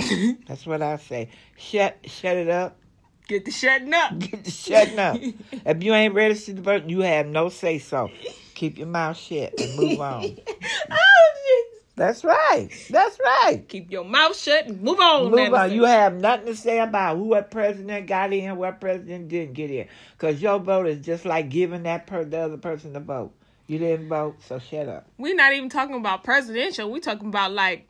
That's 0.48 0.66
what 0.66 0.82
I 0.82 0.98
say. 0.98 1.30
Shut 1.56 1.98
shut 2.06 2.36
it 2.36 2.50
up. 2.50 2.80
Get 3.28 3.46
the 3.46 3.52
shutting 3.52 3.94
up. 3.94 4.18
Get 4.20 4.44
the 4.44 4.52
shutting 4.52 5.00
up. 5.00 5.18
if 5.66 5.84
you 5.84 5.94
ain't 5.94 6.14
registered 6.14 6.58
to 6.58 6.62
vote, 6.62 6.90
you 6.90 7.02
have 7.02 7.28
no 7.28 7.50
say 7.50 7.80
so. 7.80 8.12
Keep 8.54 8.78
your 8.78 8.88
mouth 8.88 9.18
shut 9.18 9.60
and 9.60 9.78
move 9.78 10.00
on. 10.00 10.38
oh, 10.92 11.66
That's 11.96 12.24
right. 12.24 12.70
That's 12.90 13.20
right. 13.24 13.68
Keep 13.68 13.92
your 13.92 14.06
mouth 14.06 14.38
shut 14.38 14.68
and 14.68 14.82
move 14.82 15.00
on. 15.00 15.32
Move 15.32 15.54
on. 15.54 15.74
You 15.74 15.86
have 15.86 16.14
nothing 16.16 16.46
to 16.48 16.56
say 16.56 16.80
about 16.80 17.18
who 17.18 17.24
what 17.24 17.52
president 17.52 18.08
got 18.08 18.32
in, 18.32 18.56
what 18.56 18.80
president 18.80 19.28
didn't 19.28 19.54
get 19.54 19.72
in. 19.72 19.88
Because 20.14 20.42
your 20.42 20.60
vote 20.60 20.88
is 20.88 21.04
just 21.04 21.26
like 21.26 21.50
giving 21.50 21.84
that 21.84 22.08
per 22.08 22.24
the 22.24 22.38
other 22.38 22.58
person 22.58 22.94
the 22.94 23.00
vote. 23.00 23.34
You 23.68 23.80
didn't 23.80 24.08
vote, 24.08 24.36
so 24.44 24.60
shut 24.60 24.88
up. 24.88 25.08
We're 25.18 25.36
not 25.36 25.54
even 25.54 25.70
talking 25.70 25.96
about 25.96 26.24
presidential. 26.24 26.92
We're 26.92 27.00
talking 27.00 27.30
about 27.30 27.52
like 27.52 27.90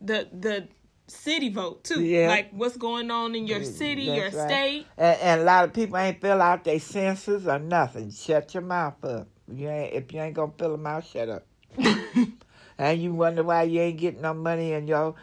the 0.00 0.28
the 0.30 0.68
city 1.08 1.48
vote 1.48 1.84
too. 1.84 2.02
Yeah. 2.04 2.28
Like 2.28 2.50
what's 2.52 2.76
going 2.76 3.10
on 3.10 3.34
in 3.34 3.46
your 3.46 3.60
mm, 3.60 3.66
city, 3.66 4.02
your 4.02 4.30
right. 4.30 4.32
state. 4.32 4.86
And, 4.96 5.20
and 5.20 5.40
a 5.40 5.44
lot 5.44 5.64
of 5.64 5.72
people 5.72 5.96
ain't 5.98 6.20
fill 6.20 6.42
out 6.42 6.64
their 6.64 6.80
census 6.80 7.46
or 7.46 7.58
nothing. 7.58 8.10
Shut 8.10 8.54
your 8.54 8.62
mouth 8.62 9.04
up. 9.04 9.28
You 9.52 9.68
ain't 9.68 9.94
if 9.94 10.12
you 10.12 10.20
ain't 10.20 10.34
gonna 10.34 10.52
fill 10.58 10.72
them 10.72 10.86
out, 10.86 11.04
shut 11.06 11.28
up. 11.28 11.46
and 12.78 13.02
you 13.02 13.12
wonder 13.12 13.42
why 13.42 13.64
you 13.64 13.80
ain't 13.80 13.98
getting 13.98 14.22
no 14.22 14.34
money 14.34 14.72
in 14.72 14.88
your 14.88 15.14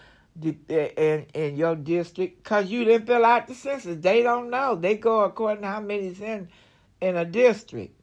in 0.41 1.25
in 1.33 1.55
your 1.55 1.75
district 1.75 2.43
because 2.43 2.69
you 2.69 2.85
didn't 2.85 3.05
fill 3.05 3.25
out 3.25 3.47
the 3.47 3.55
census. 3.55 3.97
They 3.99 4.23
don't 4.23 4.49
know. 4.49 4.75
They 4.75 4.95
go 4.95 5.21
according 5.21 5.63
to 5.63 5.67
how 5.67 5.81
many's 5.81 6.21
in 6.21 6.49
in 7.01 7.17
a 7.17 7.25
district, 7.25 7.99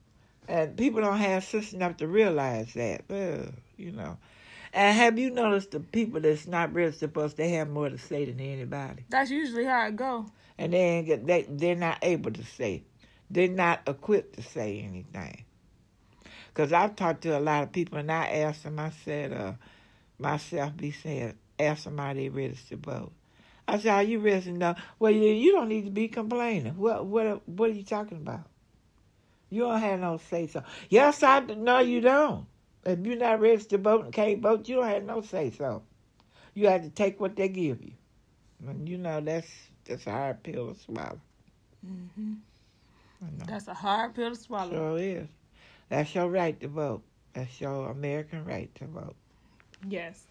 and 0.47 0.77
people 0.77 1.01
don't 1.01 1.19
have 1.19 1.45
sense 1.45 1.73
enough 1.73 1.97
to 1.99 2.07
realize 2.07 2.75
that. 2.75 3.05
Well, 3.09 3.47
you 3.77 3.93
know. 3.93 4.19
And 4.73 4.97
have 4.97 5.19
you 5.19 5.31
noticed 5.31 5.73
the 5.73 5.81
people 5.81 6.21
that's 6.21 6.47
not 6.47 6.73
registered 6.73 7.11
supposed 7.11 7.37
they 7.37 7.50
have 7.50 7.69
more 7.69 7.89
to 7.91 7.99
say 7.99 8.25
than 8.25 8.39
anybody? 8.41 9.05
That's 9.09 9.31
usually 9.31 9.65
how 9.65 9.87
it 9.89 9.97
go. 9.97 10.27
and 10.59 10.73
they 10.73 10.79
ain't 10.79 11.07
get 11.07 11.27
they 11.27 11.47
they're 11.49 11.75
not 11.75 11.99
able 12.03 12.31
to 12.33 12.45
say. 12.45 12.85
They're 13.31 13.49
not 13.49 13.81
equipped 13.87 14.37
to 14.37 14.43
say 14.43 14.81
anything. 14.81 15.45
Because 16.49 16.73
i've 16.73 16.97
talked 16.97 17.23
to 17.23 17.37
a 17.37 17.41
lot 17.41 17.62
of 17.62 17.73
people 17.73 17.99
and 17.99 18.11
i 18.11 18.27
asked 18.29 18.65
them 18.65 18.79
i 18.79 18.91
said 18.91 19.33
uh 19.33 19.53
myself 20.19 20.77
be 20.77 20.91
saying 20.91 21.35
ask 21.59 21.85
somebody 21.85 22.29
registered 22.29 22.83
to 22.83 22.91
vote 22.91 23.12
i 23.69 23.79
said 23.79 23.93
are 23.93 24.03
you 24.03 24.19
registered 24.19 24.57
no 24.59 24.75
well 24.99 25.12
you, 25.12 25.31
you 25.31 25.53
don't 25.53 25.69
need 25.69 25.85
to 25.85 25.91
be 25.91 26.09
complaining. 26.09 26.77
What 26.77 27.07
what 27.07 27.49
what 27.49 27.71
are 27.71 27.73
you 27.73 27.85
talking 27.85 28.19
about? 28.19 28.47
You 29.49 29.62
don't 29.62 29.81
have 29.81 30.00
no 30.00 30.19
say 30.31 30.47
so. 30.47 30.62
Yes 30.89 31.23
i 31.23 31.41
no 31.41 31.79
you 31.81 32.00
don't 32.00 32.47
if 32.85 32.99
you're 33.01 33.17
not 33.17 33.41
registered 33.41 33.71
to 33.71 33.79
vote 33.79 34.05
and 34.05 34.13
can't 34.13 34.41
vote 34.41 34.69
you 34.69 34.77
don't 34.77 34.87
have 34.87 35.05
no 35.05 35.21
say 35.21 35.51
so 35.51 35.83
you 36.55 36.69
have 36.69 36.83
to 36.83 36.91
take 36.91 37.21
what 37.21 37.37
they 37.37 37.49
give 37.49 37.83
you 37.83 37.93
and 38.67 38.89
you 38.89 38.99
know 38.99 39.21
that's 39.21 39.51
that's 39.85 40.07
a 40.07 40.11
hard 40.11 40.43
pill 40.43 40.73
to 40.73 40.81
swallow. 40.81 41.21
hmm 41.85 42.35
That's 43.47 43.69
a 43.69 43.75
hard 43.75 44.15
pill 44.15 44.31
to 44.31 44.37
swallow. 44.37 44.71
Sure 44.71 44.99
is. 44.99 45.29
That's 45.89 46.15
your 46.15 46.29
right 46.29 46.59
to 46.61 46.69
vote. 46.69 47.03
That's 47.33 47.61
your 47.61 47.91
American 47.91 48.45
right 48.45 48.73
to 48.77 48.87
vote. 48.87 49.17
Yes. 49.89 50.25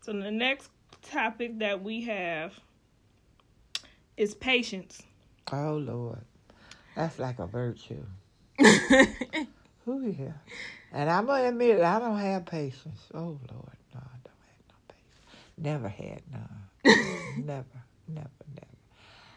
So 0.00 0.12
the 0.12 0.30
next 0.30 0.70
topic 1.02 1.58
that 1.58 1.82
we 1.82 2.02
have 2.02 2.58
is 4.16 4.34
patience. 4.34 5.02
Oh 5.52 5.76
Lord, 5.76 6.24
that's 6.96 7.18
like 7.18 7.38
a 7.38 7.46
virtue. 7.46 8.04
Who 9.84 10.00
yeah? 10.08 10.32
And 10.94 11.10
I'm 11.10 11.26
gonna 11.26 11.48
admit 11.48 11.78
it, 11.78 11.82
I 11.84 11.98
don't 11.98 12.18
have 12.18 12.46
patience. 12.46 13.00
Oh 13.14 13.38
Lord, 13.50 13.78
no, 13.94 14.00
I 14.00 14.18
don't 14.24 14.44
have 14.48 14.64
no 14.70 14.76
patience. 14.88 15.58
Never 15.58 15.88
had 15.88 16.22
none. 16.32 16.64
never, 17.36 17.66
never, 18.08 18.30
never. 18.54 18.68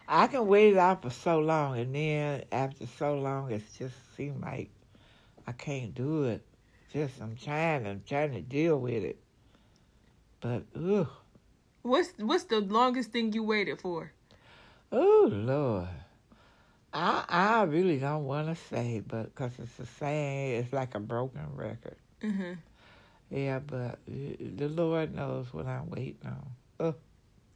I 0.08 0.28
can 0.28 0.46
wait 0.46 0.72
it 0.72 0.78
out 0.78 1.02
for 1.02 1.10
so 1.10 1.40
long, 1.40 1.78
and 1.78 1.94
then 1.94 2.44
after 2.52 2.86
so 2.86 3.16
long, 3.18 3.50
it 3.50 3.62
just 3.78 3.96
seems 4.16 4.42
like 4.42 4.70
I 5.46 5.52
can't 5.52 5.94
do 5.94 6.24
it. 6.24 6.46
Just 6.92 7.20
I'm 7.20 7.36
trying, 7.36 7.86
I'm 7.86 8.02
trying 8.08 8.32
to 8.34 8.40
deal 8.42 8.78
with 8.80 9.04
it. 9.04 9.18
But 10.40 10.64
ugh, 10.76 11.08
What's 11.82 12.12
what's 12.18 12.44
the 12.44 12.60
longest 12.60 13.12
thing 13.12 13.32
you 13.32 13.42
waited 13.42 13.80
for? 13.80 14.12
oh 14.92 15.28
Lord. 15.32 15.88
I 16.98 17.24
I 17.28 17.62
really 17.62 17.98
don't 17.98 18.24
want 18.24 18.48
to 18.48 18.56
say, 18.56 19.02
but 19.06 19.24
because 19.34 19.52
it's 19.58 19.78
a 19.78 19.86
saying, 19.86 20.56
it's 20.62 20.72
like 20.72 20.94
a 20.94 21.00
broken 21.00 21.46
record. 21.54 21.96
hmm 22.20 22.54
Yeah, 23.30 23.60
but 23.60 23.76
uh, 23.76 24.36
the 24.56 24.68
Lord 24.68 25.14
knows 25.14 25.52
what 25.52 25.66
I'm 25.66 25.90
waiting 25.90 26.26
on. 26.26 26.94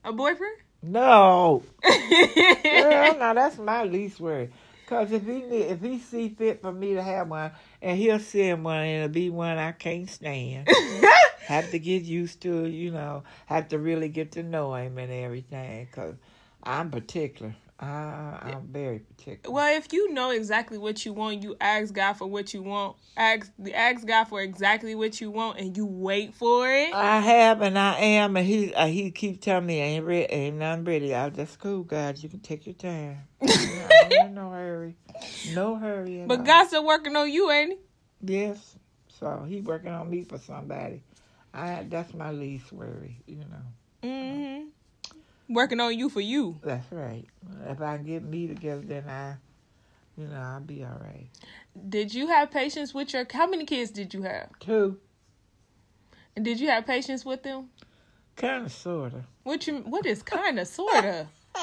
A 0.04 0.12
boyfriend? 0.12 0.56
No, 0.82 1.62
Girl, 1.82 3.16
no, 3.18 3.34
that's 3.34 3.58
my 3.58 3.84
least 3.84 4.20
worry. 4.20 4.50
Cause 4.87 5.12
if 5.12 5.25
he 5.25 5.38
if 5.40 5.80
he 5.80 5.99
see 5.99 6.28
fit 6.28 6.61
for 6.61 6.72
me 6.72 6.94
to 6.94 7.02
have 7.02 7.28
one, 7.28 7.52
and 7.80 7.96
he'll 7.99 8.18
send 8.18 8.64
one, 8.64 8.78
and 8.80 9.04
it'll 9.04 9.08
be 9.14 9.30
one 9.30 9.58
I 9.58 9.72
can't 9.72 10.11
stand. 10.11 10.68
have 11.46 11.70
to 11.70 11.78
get 11.78 12.02
used 12.02 12.40
to, 12.42 12.66
you 12.66 12.90
know. 12.90 13.22
Have 13.46 13.68
to 13.68 13.78
really 13.78 14.08
get 14.08 14.32
to 14.32 14.42
know 14.42 14.75
him 14.75 14.99
and 14.99 15.12
everything. 15.12 15.88
Cause 15.92 16.14
I'm 16.62 16.90
particular. 16.90 17.54
I, 17.82 18.38
I'm 18.42 18.68
very 18.68 19.00
particular. 19.00 19.52
well, 19.52 19.76
if 19.76 19.92
you 19.92 20.12
know 20.12 20.30
exactly 20.30 20.78
what 20.78 21.04
you 21.04 21.12
want, 21.12 21.42
you 21.42 21.56
ask 21.60 21.92
God 21.92 22.12
for 22.12 22.26
what 22.28 22.54
you 22.54 22.62
want. 22.62 22.96
Ask 23.16 23.50
ask 23.74 24.06
God 24.06 24.24
for 24.26 24.40
exactly 24.40 24.94
what 24.94 25.20
you 25.20 25.32
want, 25.32 25.58
and 25.58 25.76
you 25.76 25.84
wait 25.84 26.32
for 26.32 26.68
it. 26.68 26.94
I 26.94 27.18
have 27.18 27.60
and 27.60 27.76
I 27.76 27.98
am, 27.98 28.36
and 28.36 28.46
he 28.46 28.72
uh, 28.72 28.86
he 28.86 29.10
keep 29.10 29.40
telling 29.40 29.66
me 29.66 29.80
ain't 29.80 30.04
ready, 30.04 30.32
ain't 30.32 30.58
nothing 30.58 30.84
ready. 30.84 31.12
I 31.12 31.28
just 31.30 31.58
cool, 31.58 31.82
God. 31.82 32.22
You 32.22 32.28
can 32.28 32.38
take 32.38 32.66
your 32.66 32.74
time. 32.74 33.18
I'm 33.42 34.12
in 34.12 34.34
no 34.34 34.50
hurry, 34.50 34.96
no 35.44 35.74
hurry. 35.74 36.24
But 36.24 36.38
all. 36.38 36.44
God's 36.44 36.68
still 36.68 36.86
working 36.86 37.16
on 37.16 37.32
you, 37.32 37.50
ain't 37.50 37.72
he? 37.72 37.78
Yes. 38.34 38.76
So 39.08 39.44
he 39.48 39.60
working 39.60 39.90
on 39.90 40.08
me 40.08 40.22
for 40.22 40.38
somebody. 40.38 41.02
I 41.52 41.84
that's 41.88 42.14
my 42.14 42.30
least 42.30 42.72
worry, 42.72 43.20
you 43.26 43.44
know. 43.50 44.08
hmm 44.08 44.68
Working 45.52 45.80
on 45.80 45.99
you 45.99 46.09
for 46.09 46.21
you. 46.21 46.59
That's 46.62 46.90
right. 46.90 47.26
If 47.68 47.80
I 47.80 47.97
can 47.97 48.06
get 48.06 48.23
me 48.23 48.47
together 48.47 48.82
then 48.82 49.09
I 49.09 49.37
you 50.16 50.26
know, 50.26 50.37
I'll 50.37 50.61
be 50.61 50.85
all 50.85 51.00
right. 51.00 51.28
Did 51.88 52.12
you 52.14 52.28
have 52.28 52.50
patience 52.50 52.92
with 52.92 53.12
your? 53.14 53.26
How 53.32 53.47
many 53.47 53.64
kids 53.64 53.90
did 53.90 54.12
you 54.12 54.23
have? 54.23 54.50
Two. 54.61 54.99
And 56.37 56.44
did 56.44 56.61
you 56.61 56.68
have 56.68 56.87
patience 56.87 57.25
with 57.25 57.42
them? 57.42 57.71
Kinda 58.37 58.68
sorta. 58.68 59.25
What 59.42 59.66
you? 59.66 59.78
What 59.78 60.06
is 60.06 60.23
kind 60.23 60.59
of, 60.59 60.68
sorta? 60.68 61.28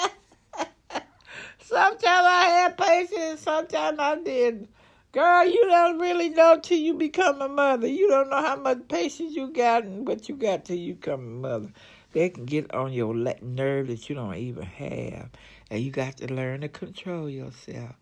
Sometimes 1.62 2.04
I 2.06 2.46
had 2.46 2.78
patience, 2.78 3.42
sometimes 3.42 4.00
I 4.00 4.16
didn't. 4.16 4.70
Girl, 5.12 5.46
you 5.46 5.66
don't 5.66 6.00
really 6.00 6.30
know 6.30 6.60
till 6.60 6.80
you 6.80 6.96
become 6.96 7.42
a 7.42 7.50
mother. 7.50 7.88
You 7.88 8.08
don't 8.10 8.30
know 8.30 8.42
how 8.42 8.56
much 8.56 8.88
patience 8.88 9.36
you 9.36 9.52
got 9.52 9.84
and 9.84 10.08
what 10.08 10.28
you 10.28 10.36
got 10.36 10.66
till 10.66 10.78
you 10.78 10.96
become 10.96 11.20
a 11.20 11.48
mother. 11.48 11.70
They 12.12 12.30
can 12.30 12.46
get 12.46 12.74
on 12.74 12.92
your 12.92 13.14
nerve 13.14 13.88
that 13.88 14.10
you 14.10 14.16
don't 14.16 14.36
even 14.36 14.64
have. 14.64 15.30
And 15.70 15.80
you 15.80 15.92
got 15.92 16.18
to 16.18 16.34
learn 16.34 16.62
to 16.62 16.70
control 16.70 17.30
yourself. 17.30 17.96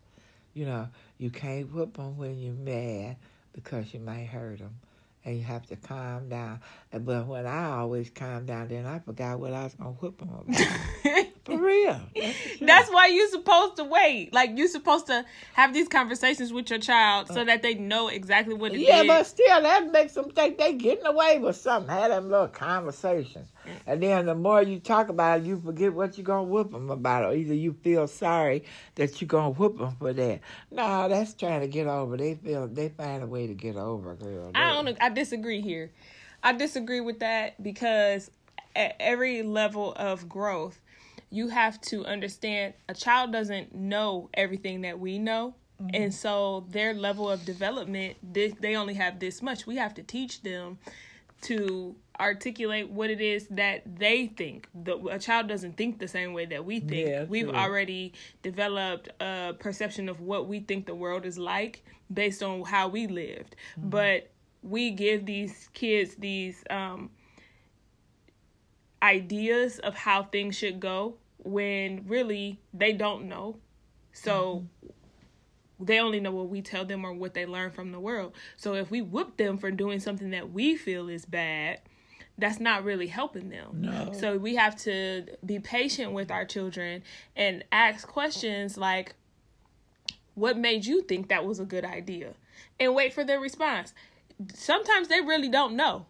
You 0.53 0.65
know, 0.65 0.87
you 1.17 1.29
can't 1.29 1.71
whoop 1.71 1.97
them 1.97 2.17
when 2.17 2.39
you're 2.39 2.53
mad 2.53 3.17
because 3.53 3.93
you 3.93 3.99
might 3.99 4.27
hurt 4.27 4.59
them. 4.59 4.79
And 5.25 5.37
you 5.37 5.43
have 5.43 5.65
to 5.67 5.75
calm 5.75 6.29
down. 6.29 6.61
But 6.91 7.27
when 7.27 7.45
I 7.45 7.71
always 7.71 8.09
calm 8.09 8.45
down, 8.45 8.69
then 8.69 8.85
I 8.85 8.99
forgot 8.99 9.39
what 9.39 9.53
I 9.53 9.63
was 9.65 9.73
going 9.73 9.93
to 9.93 9.99
whoop 9.99 10.19
them 10.19 10.29
about. 10.29 11.13
Real. 11.67 11.99
That's 12.61 12.89
why 12.89 13.07
you're 13.07 13.27
supposed 13.29 13.75
to 13.75 13.83
wait. 13.83 14.33
Like 14.33 14.51
you're 14.55 14.69
supposed 14.69 15.07
to 15.07 15.25
have 15.53 15.73
these 15.73 15.89
conversations 15.89 16.53
with 16.53 16.69
your 16.69 16.79
child 16.79 17.27
so 17.27 17.43
that 17.43 17.61
they 17.61 17.73
know 17.73 18.07
exactly 18.07 18.53
what 18.53 18.73
it 18.73 18.79
Yeah, 18.79 19.01
is. 19.01 19.07
but 19.07 19.23
still, 19.27 19.61
that 19.61 19.91
makes 19.91 20.13
them 20.13 20.29
think 20.31 20.57
they 20.57 20.73
getting 20.73 21.05
away 21.05 21.39
with 21.39 21.57
something. 21.57 21.93
Have 21.93 22.09
them 22.09 22.29
little 22.31 22.47
conversations, 22.47 23.49
and 23.85 24.01
then 24.01 24.27
the 24.27 24.35
more 24.35 24.61
you 24.61 24.79
talk 24.79 25.09
about 25.09 25.41
it, 25.41 25.45
you 25.45 25.59
forget 25.59 25.93
what 25.93 26.17
you're 26.17 26.23
gonna 26.23 26.43
whoop 26.43 26.71
them 26.71 26.89
about, 26.89 27.25
or 27.25 27.33
either 27.33 27.53
you 27.53 27.73
feel 27.73 28.07
sorry 28.07 28.63
that 28.95 29.19
you're 29.19 29.27
gonna 29.27 29.49
whoop 29.49 29.77
them 29.77 29.95
for 29.99 30.13
that. 30.13 30.39
No, 30.71 31.09
that's 31.09 31.33
trying 31.33 31.61
to 31.61 31.67
get 31.67 31.87
over. 31.87 32.15
They 32.15 32.35
feel 32.35 32.67
they 32.67 32.87
find 32.89 33.23
a 33.23 33.27
way 33.27 33.47
to 33.47 33.53
get 33.53 33.75
over, 33.75 34.15
girl. 34.15 34.51
I 34.55 34.71
don't. 34.71 34.97
I 35.01 35.09
disagree 35.09 35.59
here. 35.59 35.91
I 36.41 36.53
disagree 36.53 37.01
with 37.01 37.19
that 37.19 37.61
because 37.61 38.31
at 38.73 38.95
every 38.99 39.41
level 39.43 39.93
of 39.97 40.29
growth, 40.29 40.79
you 41.29 41.49
have 41.49 41.79
to 41.81 42.05
understand 42.05 42.73
a 42.87 42.93
child 42.93 43.31
doesn't 43.31 43.75
know 43.75 44.29
everything 44.33 44.81
that 44.81 44.99
we 44.99 45.19
know. 45.19 45.55
And 45.93 46.11
so 46.11 46.65
their 46.71 46.95
level 46.95 47.29
of 47.29 47.45
development, 47.45 48.17
they, 48.33 48.47
they 48.49 48.75
only 48.75 48.95
have 48.95 49.19
this 49.19 49.43
much. 49.43 49.67
We 49.67 49.75
have 49.75 49.93
to 49.95 50.01
teach 50.03 50.41
them 50.41 50.79
to 51.43 51.95
articulate 52.19 52.89
what 52.89 53.11
it 53.11 53.21
is 53.21 53.47
that 53.49 53.83
they 53.99 54.25
think. 54.25 54.67
The, 54.73 54.97
a 55.05 55.19
child 55.19 55.47
doesn't 55.47 55.77
think 55.77 55.99
the 55.99 56.07
same 56.07 56.33
way 56.33 56.45
that 56.47 56.65
we 56.65 56.79
think. 56.79 57.09
Yeah, 57.09 57.25
We've 57.25 57.45
true. 57.45 57.55
already 57.55 58.13
developed 58.41 59.09
a 59.19 59.53
perception 59.59 60.09
of 60.09 60.19
what 60.19 60.47
we 60.47 60.61
think 60.61 60.87
the 60.87 60.95
world 60.95 61.25
is 61.25 61.37
like 61.37 61.83
based 62.11 62.41
on 62.41 62.63
how 62.63 62.87
we 62.87 63.05
lived. 63.05 63.55
But 63.77 64.31
we 64.63 64.89
give 64.89 65.27
these 65.27 65.69
kids 65.75 66.15
these 66.15 66.63
um, 66.71 67.11
ideas 69.01 69.79
of 69.79 69.95
how 69.95 70.23
things 70.23 70.55
should 70.55 70.79
go 70.79 71.15
when 71.37 72.03
really 72.07 72.59
they 72.73 72.93
don't 72.93 73.27
know. 73.27 73.57
So 74.13 74.65
they 75.79 75.99
only 75.99 76.19
know 76.19 76.31
what 76.31 76.49
we 76.49 76.61
tell 76.61 76.85
them 76.85 77.05
or 77.05 77.13
what 77.13 77.33
they 77.33 77.45
learn 77.45 77.71
from 77.71 77.91
the 77.91 77.99
world. 77.99 78.33
So 78.55 78.73
if 78.73 78.89
we 78.89 79.01
whoop 79.01 79.37
them 79.37 79.57
for 79.57 79.69
doing 79.71 79.99
something 79.99 80.31
that 80.31 80.51
we 80.51 80.75
feel 80.75 81.07
is 81.07 81.25
bad, 81.25 81.81
that's 82.37 82.59
not 82.59 82.83
really 82.83 83.07
helping 83.07 83.49
them. 83.49 83.81
No. 83.81 84.11
So 84.13 84.37
we 84.37 84.55
have 84.55 84.75
to 84.83 85.25
be 85.45 85.59
patient 85.59 86.11
with 86.11 86.31
our 86.31 86.45
children 86.45 87.03
and 87.35 87.63
ask 87.71 88.07
questions 88.07 88.77
like, 88.77 89.15
what 90.35 90.57
made 90.57 90.85
you 90.85 91.01
think 91.01 91.29
that 91.29 91.45
was 91.45 91.59
a 91.59 91.65
good 91.65 91.85
idea? 91.85 92.33
And 92.79 92.93
wait 92.93 93.13
for 93.13 93.23
their 93.23 93.39
response. 93.39 93.93
Sometimes 94.53 95.07
they 95.07 95.21
really 95.21 95.49
don't 95.49 95.75
know. 95.75 96.05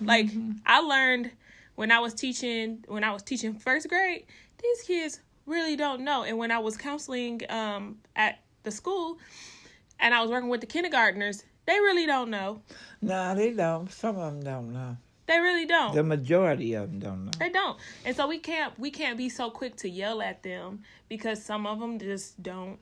Like 0.00 0.26
mm-hmm. 0.26 0.52
I 0.64 0.80
learned 0.80 1.32
when 1.78 1.92
I 1.92 2.00
was 2.00 2.12
teaching 2.12 2.84
when 2.88 3.04
I 3.04 3.12
was 3.12 3.22
teaching 3.22 3.54
first 3.54 3.88
grade, 3.88 4.24
these 4.60 4.82
kids 4.82 5.20
really 5.46 5.76
don't 5.76 6.00
know. 6.00 6.24
And 6.24 6.36
when 6.36 6.50
I 6.50 6.58
was 6.58 6.76
counseling 6.76 7.40
um 7.48 7.98
at 8.16 8.40
the 8.64 8.72
school 8.72 9.18
and 10.00 10.12
I 10.12 10.20
was 10.20 10.28
working 10.28 10.48
with 10.48 10.60
the 10.60 10.66
kindergartners, 10.66 11.44
they 11.66 11.78
really 11.78 12.04
don't 12.04 12.30
know. 12.30 12.62
No, 13.00 13.32
they 13.36 13.52
don't. 13.52 13.88
Some 13.92 14.18
of 14.18 14.32
them 14.32 14.42
don't 14.42 14.72
know. 14.72 14.96
They 15.26 15.38
really 15.38 15.66
don't. 15.66 15.94
The 15.94 16.02
majority 16.02 16.74
of 16.74 16.90
them 16.90 16.98
don't 16.98 17.24
know. 17.26 17.30
They 17.38 17.50
don't. 17.50 17.78
And 18.04 18.16
so 18.16 18.26
we 18.26 18.38
can't 18.38 18.76
we 18.76 18.90
can't 18.90 19.16
be 19.16 19.28
so 19.28 19.48
quick 19.48 19.76
to 19.76 19.88
yell 19.88 20.20
at 20.20 20.42
them 20.42 20.82
because 21.08 21.44
some 21.44 21.64
of 21.64 21.78
them 21.78 22.00
just 22.00 22.42
don't 22.42 22.80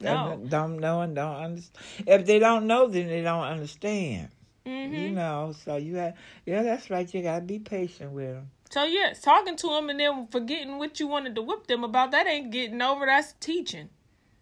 know. 0.00 0.38
Don't 0.46 0.80
know 0.80 1.00
and 1.00 1.16
don't 1.16 1.36
understand. 1.36 1.86
If 2.06 2.26
they 2.26 2.38
don't 2.40 2.66
know, 2.66 2.88
then 2.88 3.06
they 3.06 3.22
don't 3.22 3.44
understand. 3.44 4.28
Hmm 4.66 4.92
You 4.94 5.10
know, 5.10 5.54
so 5.64 5.76
you 5.76 5.96
have, 5.96 6.14
yeah, 6.46 6.62
that's 6.62 6.90
right. 6.90 7.12
You 7.12 7.22
gotta 7.22 7.44
be 7.44 7.58
patient 7.58 8.12
with 8.12 8.34
them. 8.34 8.50
So 8.70 8.84
yes, 8.84 9.20
talking 9.20 9.56
to 9.56 9.68
them 9.68 9.90
and 9.90 10.00
then 10.00 10.26
forgetting 10.28 10.78
what 10.78 10.98
you 10.98 11.06
wanted 11.06 11.34
to 11.36 11.42
whip 11.42 11.66
them 11.66 11.84
about 11.84 12.10
that 12.12 12.26
ain't 12.26 12.50
getting 12.50 12.80
over. 12.82 13.06
That's 13.06 13.34
teaching. 13.34 13.88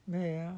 Yeah. 0.07 0.53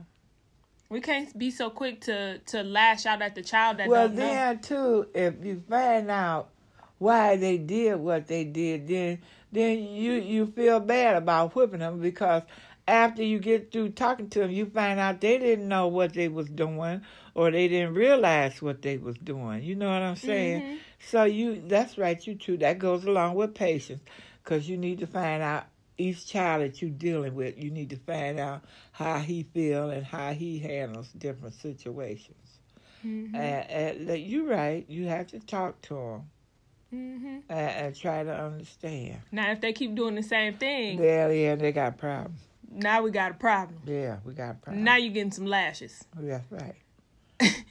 We 0.90 1.00
can't 1.00 1.36
be 1.36 1.50
so 1.50 1.70
quick 1.70 2.02
to 2.02 2.38
to 2.38 2.62
lash 2.62 3.06
out 3.06 3.22
at 3.22 3.34
the 3.34 3.42
child 3.42 3.78
that 3.78 3.88
Well, 3.88 4.08
don't 4.08 4.16
know. 4.16 4.22
then 4.22 4.58
too, 4.60 5.08
if 5.14 5.44
you 5.44 5.62
find 5.68 6.10
out 6.10 6.50
why 6.98 7.36
they 7.36 7.58
did 7.58 7.96
what 7.96 8.26
they 8.28 8.44
did, 8.44 8.86
then 8.86 9.18
then 9.50 9.78
you 9.78 10.12
you 10.12 10.46
feel 10.46 10.78
bad 10.80 11.16
about 11.16 11.54
whipping 11.56 11.80
them 11.80 12.00
because 12.00 12.42
after 12.86 13.22
you 13.22 13.38
get 13.38 13.72
through 13.72 13.88
talking 13.90 14.28
to 14.30 14.40
them, 14.40 14.50
you 14.50 14.66
find 14.66 15.00
out 15.00 15.20
they 15.20 15.38
didn't 15.38 15.66
know 15.66 15.88
what 15.88 16.12
they 16.12 16.28
was 16.28 16.48
doing 16.48 17.00
or 17.34 17.50
they 17.50 17.68
didn't 17.68 17.94
realize 17.94 18.62
what 18.62 18.82
they 18.82 18.96
was 18.98 19.16
doing. 19.18 19.62
You 19.62 19.74
know 19.74 19.90
what 19.90 20.02
I'm 20.02 20.16
saying? 20.16 20.62
Mhm. 20.62 20.78
So 21.10 21.24
you 21.24 21.62
that's 21.66 21.98
right, 21.98 22.24
you 22.26 22.34
too. 22.34 22.56
That 22.58 22.78
goes 22.78 23.04
along 23.04 23.34
with 23.34 23.54
patience 23.54 24.02
because 24.42 24.68
you 24.68 24.76
need 24.76 24.98
to 25.00 25.06
find 25.06 25.42
out 25.42 25.64
each 25.98 26.26
child 26.26 26.62
that 26.62 26.80
you're 26.82 26.90
dealing 26.90 27.34
with. 27.34 27.56
You 27.56 27.70
need 27.70 27.90
to 27.90 27.96
find 27.96 28.38
out 28.40 28.64
how 28.92 29.18
he 29.18 29.42
feel 29.42 29.90
and 29.90 30.04
how 30.04 30.32
he 30.32 30.58
handles 30.58 31.08
different 31.12 31.54
situations. 31.54 32.60
Mhm. 33.04 33.34
And, 33.34 33.70
and 33.70 34.08
that 34.08 34.20
you're 34.20 34.46
right. 34.46 34.84
You 34.88 35.06
have 35.06 35.26
to 35.28 35.40
talk 35.40 35.80
to 35.82 35.94
them 35.94 36.30
Mhm. 36.92 37.42
and, 37.48 37.70
and 37.86 37.96
try 37.96 38.22
to 38.24 38.32
understand. 38.34 39.20
Now, 39.32 39.50
if 39.50 39.60
they 39.60 39.72
keep 39.72 39.94
doing 39.94 40.14
the 40.14 40.22
same 40.22 40.54
thing, 40.54 41.02
Yeah, 41.02 41.28
yeah, 41.28 41.54
they 41.56 41.72
got 41.72 41.98
problems. 41.98 42.40
now 42.70 43.02
we 43.02 43.10
got 43.10 43.32
a 43.32 43.34
problem. 43.34 43.80
Yeah, 43.86 44.18
we 44.24 44.32
got 44.34 44.52
a 44.52 44.54
problem. 44.54 44.84
Now 44.84 44.96
you're 44.96 45.12
getting 45.12 45.32
some 45.32 45.46
lashes, 45.46 46.04
That's 46.16 46.50
right. 46.50 46.74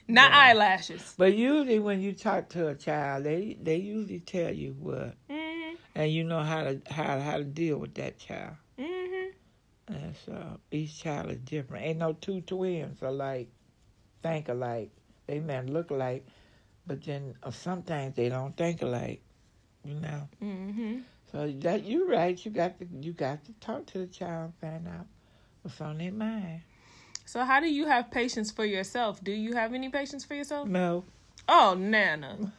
Not 0.08 0.30
Yeah. 0.30 0.38
eyelashes. 0.40 1.14
But 1.16 1.34
usually 1.34 1.78
when 1.78 2.00
you 2.00 2.12
talk 2.12 2.48
to 2.50 2.68
a 2.68 2.74
child, 2.74 3.24
they 3.24 3.56
they 3.60 3.76
usually 3.76 4.20
tell 4.20 4.52
you 4.52 4.72
what, 4.74 5.14
Mhm. 5.28 5.76
and 5.94 6.12
you 6.12 6.24
know 6.24 6.42
how 6.42 6.64
to 6.64 6.80
how 6.90 7.18
how 7.20 7.38
to 7.38 7.44
deal 7.44 7.78
with 7.78 7.94
that 7.94 8.18
child. 8.18 8.56
Mhm. 8.78 9.32
And 9.88 10.14
so 10.24 10.60
each 10.70 11.00
child 11.02 11.30
is 11.30 11.38
different. 11.38 11.84
Ain't 11.84 11.98
no 11.98 12.12
two 12.14 12.40
twins 12.42 13.02
alike, 13.02 13.48
think 14.22 14.48
alike. 14.48 14.90
They 15.26 15.40
may 15.40 15.62
look 15.62 15.90
alike, 15.90 16.26
but 16.86 17.02
then 17.04 17.36
uh, 17.42 17.50
sometimes 17.50 18.16
they 18.16 18.28
don't 18.28 18.56
think 18.56 18.82
alike. 18.82 19.22
You 19.84 19.94
know. 19.94 20.28
Mhm. 20.42 21.02
So 21.32 21.50
that 21.50 21.84
you're 21.84 22.06
right. 22.08 22.42
You 22.44 22.50
got 22.50 22.78
to 22.78 22.86
you 23.00 23.12
got 23.12 23.44
to 23.44 23.52
talk 23.54 23.86
to 23.86 23.98
the 23.98 24.06
child, 24.06 24.52
find 24.60 24.86
out 24.88 25.06
what's 25.62 25.80
on 25.80 25.98
their 25.98 26.12
mind. 26.12 26.62
So, 27.24 27.44
how 27.44 27.60
do 27.60 27.66
you 27.72 27.86
have 27.86 28.10
patience 28.10 28.50
for 28.50 28.64
yourself? 28.64 29.22
Do 29.24 29.32
you 29.32 29.54
have 29.54 29.72
any 29.74 29.88
patience 29.88 30.24
for 30.24 30.34
yourself? 30.34 30.68
No, 30.68 31.04
Oh, 31.48 31.74
Nana. 31.78 32.52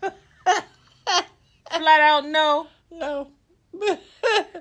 Flat 1.71 2.01
out 2.01 2.25
no. 2.27 2.67
no. 2.91 3.31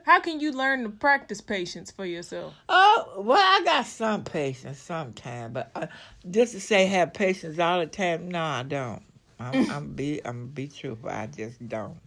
How 0.04 0.18
can 0.20 0.40
you 0.40 0.50
learn 0.52 0.82
to 0.82 0.88
practice 0.90 1.40
patience 1.40 1.90
for 1.90 2.04
yourself? 2.04 2.54
oh 2.68 3.22
well, 3.24 3.38
I 3.38 3.62
got 3.64 3.86
some 3.86 4.24
patience 4.24 4.78
sometimes, 4.78 5.54
but 5.54 5.70
uh, 5.74 5.86
just 6.28 6.52
to 6.52 6.60
say 6.60 6.86
have 6.86 7.14
patience 7.14 7.58
all 7.58 7.78
the 7.80 7.86
time, 7.86 8.28
no, 8.28 8.42
I 8.42 8.62
don't. 8.64 9.02
I'm, 9.38 9.66
I'm 9.70 9.92
be 9.94 10.20
I'm 10.24 10.48
be 10.48 10.68
truthful. 10.68 11.10
I 11.10 11.26
just 11.28 11.66
don't. 11.68 11.98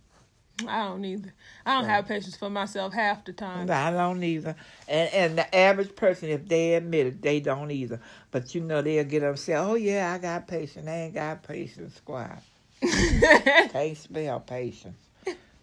I 0.66 0.86
don't 0.86 1.06
either. 1.06 1.34
I 1.66 1.80
don't 1.80 1.90
have 1.90 2.08
patience 2.08 2.36
for 2.36 2.50
myself 2.50 2.94
half 2.94 3.24
the 3.26 3.34
time. 3.34 3.70
I 3.70 3.92
don't 3.92 4.24
either. 4.24 4.56
And 4.88 5.14
and 5.14 5.38
the 5.38 5.56
average 5.56 5.96
person, 5.96 6.30
if 6.30 6.48
they 6.48 6.74
admit 6.74 7.08
it, 7.08 7.22
they 7.22 7.40
don't 7.40 7.70
either. 7.70 8.00
But 8.32 8.56
you 8.56 8.62
know, 8.62 8.82
they'll 8.82 9.04
get 9.04 9.24
up 9.24 9.32
and 9.32 9.40
say, 9.40 9.54
"Oh 9.54 9.76
yeah, 9.76 10.14
I 10.14 10.18
got 10.18 10.48
patience." 10.48 10.86
They 10.86 10.92
ain't 10.92 11.14
got 11.14 11.44
patience, 11.44 11.96
squad. 11.96 12.40
Can't 12.82 13.98
spell 13.98 14.40
patience. 14.40 14.98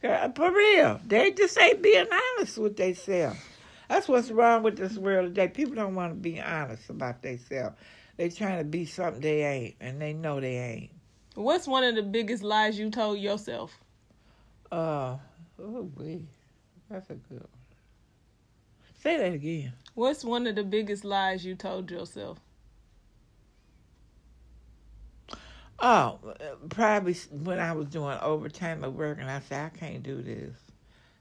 Girl, 0.01 0.33
For 0.37 0.53
real, 0.53 1.01
they 1.07 1.33
just 1.33 1.59
ain't 1.61 1.83
being 1.83 2.07
honest 2.39 2.59
with 2.59 2.77
themselves. 2.77 3.39
That's 3.89 4.09
what's 4.09 4.31
wrong 4.31 4.63
with 4.63 4.77
this 4.77 4.97
world 4.97 5.29
today. 5.29 5.49
People 5.49 5.75
don't 5.75 5.95
want 5.95 6.13
to 6.13 6.17
be 6.17 6.41
honest 6.41 6.91
about 6.91 7.23
themselves. 7.23 7.77
They 8.17 8.29
trying 8.29 8.59
to 8.59 8.65
be 8.65 8.85
something 8.85 9.21
they 9.21 9.45
ain't, 9.45 9.75
and 9.81 10.01
they 10.01 10.13
know 10.13 10.41
they 10.41 10.57
ain't. 10.57 10.91
What's 11.35 11.67
one 11.67 11.85
of 11.85 11.95
the 11.97 12.03
biggest 12.03 12.43
lies 12.43 12.79
you 12.79 12.91
told 12.91 13.19
yourself? 13.19 13.77
Uh, 14.75 15.17
oh 15.63 15.89
wait, 15.97 16.27
that's 16.91 17.09
a 17.09 17.15
good 17.15 17.39
one. 17.39 17.49
Say 19.01 19.17
that 19.19 19.33
again. 19.33 19.73
What's 19.95 20.25
one 20.25 20.49
of 20.49 20.57
the 20.57 20.65
biggest 20.65 21.05
lies 21.05 21.45
you 21.45 21.55
told 21.55 21.93
yourself? 21.93 22.41
Oh, 25.79 26.19
probably 26.71 27.15
when 27.31 27.61
I 27.61 27.71
was 27.71 27.87
doing 27.87 28.19
overtime 28.21 28.83
at 28.83 28.93
work, 28.93 29.19
and 29.21 29.31
I 29.31 29.39
said 29.39 29.71
I 29.73 29.79
can't 29.79 30.03
do 30.03 30.21
this, 30.21 30.57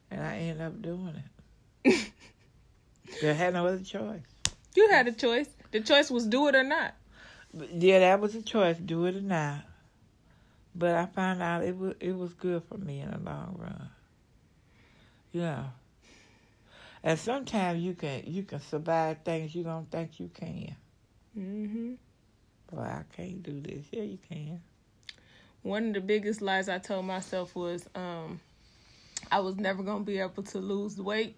and 0.10 0.24
I 0.24 0.38
ended 0.38 0.66
up 0.66 0.82
doing 0.82 1.22
it. 1.86 2.12
I 3.24 3.34
had 3.34 3.54
no 3.54 3.68
other 3.68 3.84
choice. 3.84 4.22
You 4.74 4.90
had 4.90 5.08
a 5.08 5.12
choice. 5.12 5.50
The 5.70 5.82
choice 5.82 6.10
was 6.10 6.26
do 6.26 6.48
it 6.48 6.56
or 6.56 6.64
not. 6.64 6.96
Yeah, 7.72 8.00
that 8.00 8.20
was 8.20 8.34
a 8.34 8.42
choice, 8.42 8.78
do 8.78 9.06
it 9.06 9.16
or 9.16 9.22
not. 9.22 9.62
But 10.76 10.96
I 10.96 11.06
found 11.06 11.42
out 11.42 11.64
it 11.64 11.78
was 11.78 11.94
it 12.00 12.16
was 12.16 12.34
good 12.34 12.64
for 12.64 12.78
me 12.78 13.02
in 13.02 13.12
the 13.12 13.20
long 13.20 13.56
run. 13.60 13.90
Yeah. 15.32 15.66
And 17.04 17.20
sometimes 17.20 17.82
you 17.82 17.94
can 17.94 18.24
you 18.26 18.44
can 18.44 18.60
survive 18.62 19.18
things 19.24 19.54
you 19.54 19.64
don't 19.64 19.90
think 19.92 20.20
you 20.20 20.30
can. 20.34 20.76
hmm 21.34 21.94
Boy, 22.72 22.82
I 22.82 23.04
can't 23.16 23.44
do 23.44 23.60
this. 23.62 23.86
Yeah, 23.92 24.04
you 24.04 24.18
can. 24.30 24.62
One 25.62 25.90
of 25.90 25.94
the 25.94 26.02
biggest 26.02 26.42
lies 26.42 26.68
I 26.70 26.80
told 26.80 27.06
myself 27.06 27.56
was 27.56 27.88
um, 27.94 28.40
I 29.32 29.40
was 29.42 29.56
never 29.58 29.84
gonna 29.84 30.04
be 30.04 30.20
able 30.20 30.44
to 30.44 30.58
lose 30.58 30.98
weight, 31.00 31.36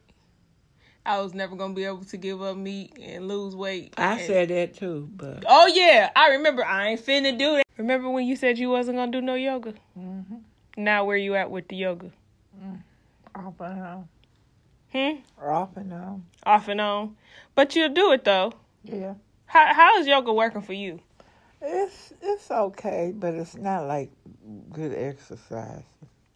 I 1.05 1.19
was 1.21 1.33
never 1.33 1.55
gonna 1.55 1.73
be 1.73 1.83
able 1.83 2.05
to 2.05 2.17
give 2.17 2.41
up 2.41 2.55
meat 2.57 2.97
and 3.01 3.27
lose 3.27 3.55
weight. 3.55 3.93
I 3.97 4.13
And- 4.13 4.21
said 4.21 4.49
that 4.49 4.75
too, 4.75 5.09
but 5.15 5.43
Oh 5.47 5.67
yeah, 5.67 6.09
I 6.15 6.29
remember. 6.29 6.63
I 6.65 6.89
ain't 6.89 7.05
finna 7.05 7.37
do 7.37 7.51
that. 7.57 7.64
Remember 7.77 8.09
when 8.09 8.25
you 8.25 8.35
said 8.35 8.57
you 8.57 8.69
wasn't 8.69 8.97
gonna 8.97 9.11
do 9.11 9.21
no 9.21 9.35
yoga? 9.35 9.73
mm-hmm. 9.97 10.35
Now 10.77 11.05
where 11.05 11.17
you 11.17 11.35
at 11.35 11.49
with 11.51 11.67
the 11.67 11.75
yoga? 11.75 12.11
off 13.35 13.59
and 13.59 13.81
on, 13.81 14.07
Hmm. 14.93 15.15
off 15.43 15.75
and 15.77 15.91
on. 15.93 16.25
Off 16.45 16.67
and 16.69 16.79
on, 16.81 17.15
but 17.53 17.75
you'll 17.75 17.89
do 17.93 18.11
it 18.13 18.23
though. 18.23 18.53
Yeah, 18.83 19.15
How 19.47 19.73
how 19.73 19.97
is 19.99 20.07
yoga 20.07 20.31
working 20.33 20.61
for 20.61 20.73
you? 20.73 20.99
it's 21.61 22.13
it's 22.21 22.49
okay, 22.51 23.11
but 23.15 23.33
it's 23.33 23.55
not 23.55 23.87
like 23.87 24.09
good 24.71 24.93
exercise. 24.93 25.83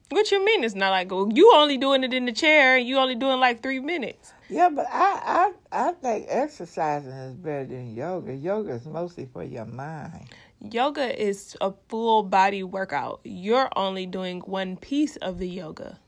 What 0.09 0.31
you 0.31 0.43
mean? 0.43 0.63
It's 0.63 0.73
not 0.75 0.89
like 0.89 1.11
you 1.11 1.51
only 1.55 1.77
doing 1.77 2.03
it 2.03 2.13
in 2.13 2.25
the 2.25 2.31
chair. 2.31 2.77
and 2.77 2.87
You 2.87 2.97
only 2.97 3.13
doing 3.15 3.39
like 3.39 3.61
three 3.61 3.79
minutes. 3.79 4.33
Yeah, 4.49 4.69
but 4.69 4.87
I 4.91 5.51
I 5.71 5.87
I 5.89 5.91
think 5.91 6.25
exercising 6.27 7.11
is 7.11 7.35
better 7.35 7.65
than 7.65 7.93
yoga. 7.95 8.33
Yoga 8.33 8.71
is 8.73 8.85
mostly 8.87 9.27
for 9.31 9.43
your 9.43 9.65
mind. 9.65 10.27
Yoga 10.61 11.21
is 11.21 11.55
a 11.61 11.73
full 11.87 12.23
body 12.23 12.63
workout. 12.63 13.21
You're 13.23 13.69
only 13.75 14.05
doing 14.05 14.41
one 14.41 14.75
piece 14.75 15.15
of 15.17 15.39
the 15.39 15.47
yoga. 15.47 15.99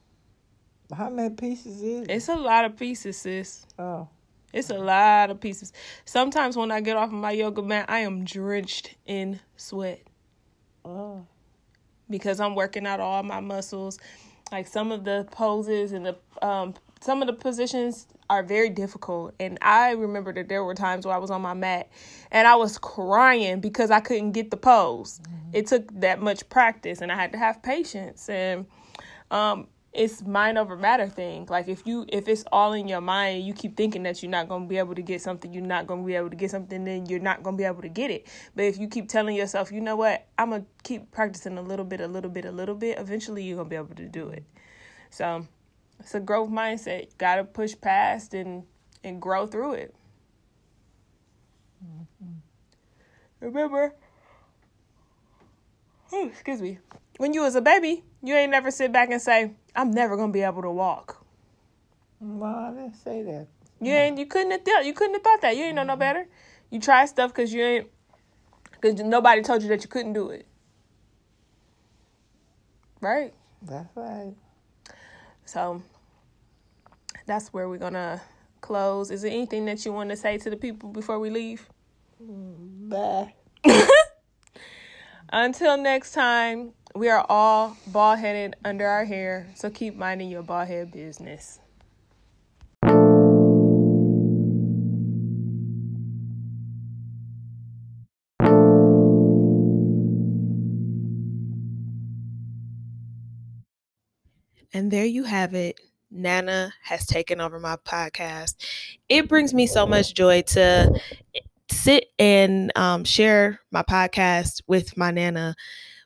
How 0.95 1.09
many 1.09 1.33
pieces 1.33 1.81
is 1.81 2.01
it? 2.01 2.11
It's 2.11 2.27
a 2.27 2.35
lot 2.35 2.65
of 2.65 2.75
pieces, 2.75 3.17
sis. 3.17 3.65
Oh, 3.79 4.09
It's 4.51 4.69
a 4.69 4.77
lot 4.77 5.29
of 5.29 5.39
pieces. 5.39 5.71
Sometimes 6.03 6.57
when 6.57 6.69
I 6.69 6.81
get 6.81 6.97
off 6.97 7.07
of 7.07 7.13
my 7.13 7.31
yoga 7.31 7.61
mat, 7.61 7.85
I 7.87 7.99
am 7.99 8.25
drenched 8.25 8.95
in 9.05 9.39
sweat 9.55 10.01
oh, 10.83 11.25
because 12.09 12.41
I'm 12.41 12.55
working 12.55 12.85
out 12.85 12.99
all 12.99 13.23
my 13.23 13.39
muscles. 13.39 13.99
Like 14.51 14.67
some 14.67 14.91
of 14.91 15.05
the 15.05 15.25
poses 15.31 15.93
and 15.93 16.05
the 16.05 16.17
um 16.41 16.73
some 16.99 17.21
of 17.21 17.27
the 17.27 17.33
positions 17.33 18.05
are 18.31 18.43
very 18.43 18.69
difficult. 18.69 19.35
And 19.41 19.57
I 19.61 19.91
remember 19.91 20.31
that 20.31 20.47
there 20.47 20.63
were 20.63 20.73
times 20.73 21.05
where 21.05 21.13
I 21.13 21.17
was 21.17 21.29
on 21.29 21.41
my 21.41 21.53
mat 21.53 21.89
and 22.31 22.47
I 22.47 22.55
was 22.55 22.77
crying 22.77 23.59
because 23.59 23.91
I 23.91 23.99
couldn't 23.99 24.31
get 24.31 24.51
the 24.51 24.57
pose. 24.57 25.19
It 25.51 25.67
took 25.67 25.91
that 25.99 26.21
much 26.21 26.47
practice 26.47 27.01
and 27.01 27.11
I 27.11 27.15
had 27.15 27.33
to 27.33 27.37
have 27.37 27.61
patience 27.61 28.29
and 28.29 28.67
um 29.31 29.67
it's 29.91 30.21
mind 30.21 30.57
over 30.57 30.77
matter 30.77 31.09
thing. 31.09 31.45
Like 31.49 31.67
if 31.67 31.85
you 31.85 32.05
if 32.07 32.29
it's 32.29 32.45
all 32.53 32.71
in 32.71 32.87
your 32.87 33.01
mind, 33.01 33.45
you 33.45 33.53
keep 33.53 33.75
thinking 33.75 34.03
that 34.03 34.23
you're 34.23 34.31
not 34.31 34.47
gonna 34.47 34.65
be 34.65 34.77
able 34.77 34.95
to 34.95 35.01
get 35.01 35.21
something, 35.21 35.51
you're 35.51 35.61
not 35.61 35.85
gonna 35.85 36.03
be 36.03 36.15
able 36.15 36.29
to 36.29 36.37
get 36.37 36.51
something, 36.51 36.85
then 36.85 37.07
you're 37.07 37.19
not 37.19 37.43
gonna 37.43 37.57
be 37.57 37.65
able 37.65 37.81
to 37.81 37.89
get 37.89 38.11
it. 38.11 38.27
But 38.55 38.63
if 38.63 38.77
you 38.77 38.87
keep 38.87 39.09
telling 39.09 39.35
yourself, 39.35 39.73
you 39.73 39.81
know 39.81 39.97
what, 39.97 40.25
I'm 40.37 40.51
gonna 40.51 40.63
keep 40.83 41.11
practicing 41.11 41.57
a 41.57 41.61
little 41.61 41.83
bit, 41.83 41.99
a 41.99 42.07
little 42.07 42.31
bit, 42.31 42.45
a 42.45 42.51
little 42.51 42.75
bit, 42.75 42.97
eventually 42.97 43.43
you're 43.43 43.57
gonna 43.57 43.67
be 43.67 43.75
able 43.75 43.95
to 43.95 44.07
do 44.07 44.29
it. 44.29 44.45
So 45.09 45.45
it's 46.01 46.15
a 46.15 46.19
growth 46.19 46.49
mindset. 46.49 47.01
You 47.01 47.11
gotta 47.17 47.43
push 47.43 47.75
past 47.79 48.33
and 48.33 48.63
and 49.03 49.21
grow 49.21 49.45
through 49.45 49.73
it. 49.73 49.95
Mm-hmm. 51.83 52.33
Remember, 53.39 53.95
oh, 56.11 56.27
excuse 56.27 56.61
me, 56.61 56.79
when 57.17 57.33
you 57.33 57.41
was 57.41 57.55
a 57.55 57.61
baby, 57.61 58.03
you 58.23 58.35
ain't 58.35 58.51
never 58.51 58.71
sit 58.71 58.91
back 58.91 59.11
and 59.11 59.21
say, 59.21 59.53
"I'm 59.75 59.91
never 59.91 60.17
gonna 60.17 60.31
be 60.31 60.41
able 60.41 60.63
to 60.63 60.71
walk." 60.71 61.23
well, 62.19 62.55
I 62.55 62.71
didn't 62.71 62.95
say 62.95 63.23
that. 63.23 63.47
You 63.79 63.93
ain't. 63.93 64.17
You 64.17 64.25
couldn't 64.25 64.51
have 64.51 64.63
thought. 64.63 64.85
You 64.85 64.93
couldn't 64.93 65.15
have 65.15 65.23
thought 65.23 65.41
that. 65.41 65.55
You 65.55 65.65
ain't 65.65 65.75
know 65.75 65.83
no 65.83 65.93
mm-hmm. 65.93 65.99
better. 65.99 66.27
You 66.69 66.79
try 66.79 67.05
stuff 67.05 67.31
because 67.31 67.53
you 67.53 67.63
ain't. 67.63 67.87
Because 68.79 68.99
nobody 69.01 69.41
told 69.41 69.61
you 69.61 69.69
that 69.69 69.83
you 69.83 69.89
couldn't 69.89 70.13
do 70.13 70.29
it. 70.29 70.47
Right. 72.99 73.33
That's 73.61 73.95
right. 73.95 74.33
So 75.45 75.81
that's 77.25 77.49
where 77.49 77.69
we're 77.69 77.77
gonna 77.77 78.21
close. 78.61 79.11
Is 79.11 79.21
there 79.23 79.31
anything 79.31 79.65
that 79.65 79.85
you 79.85 79.93
want 79.93 80.09
to 80.09 80.15
say 80.15 80.37
to 80.37 80.49
the 80.49 80.57
people 80.57 80.89
before 80.89 81.19
we 81.19 81.29
leave? 81.29 81.69
Bye. 82.19 83.33
Until 85.33 85.77
next 85.77 86.13
time, 86.13 86.73
we 86.95 87.09
are 87.09 87.25
all 87.29 87.77
bald 87.87 88.19
headed 88.19 88.55
under 88.65 88.85
our 88.85 89.05
hair. 89.05 89.47
So 89.55 89.69
keep 89.69 89.95
minding 89.95 90.29
your 90.29 90.43
bald 90.43 90.67
head 90.67 90.91
business. 90.91 91.59
And 104.73 104.89
there 104.89 105.05
you 105.05 105.25
have 105.25 105.53
it. 105.53 105.79
Nana 106.11 106.73
has 106.83 107.05
taken 107.05 107.39
over 107.39 107.59
my 107.59 107.77
podcast. 107.77 108.55
It 109.09 109.29
brings 109.29 109.53
me 109.53 109.65
so 109.65 109.87
much 109.87 110.13
joy 110.13 110.41
to 110.43 110.99
sit 111.71 112.07
and 112.19 112.71
um, 112.75 113.03
share 113.03 113.61
my 113.71 113.81
podcast 113.81 114.61
with 114.67 114.97
my 114.97 115.11
Nana. 115.11 115.55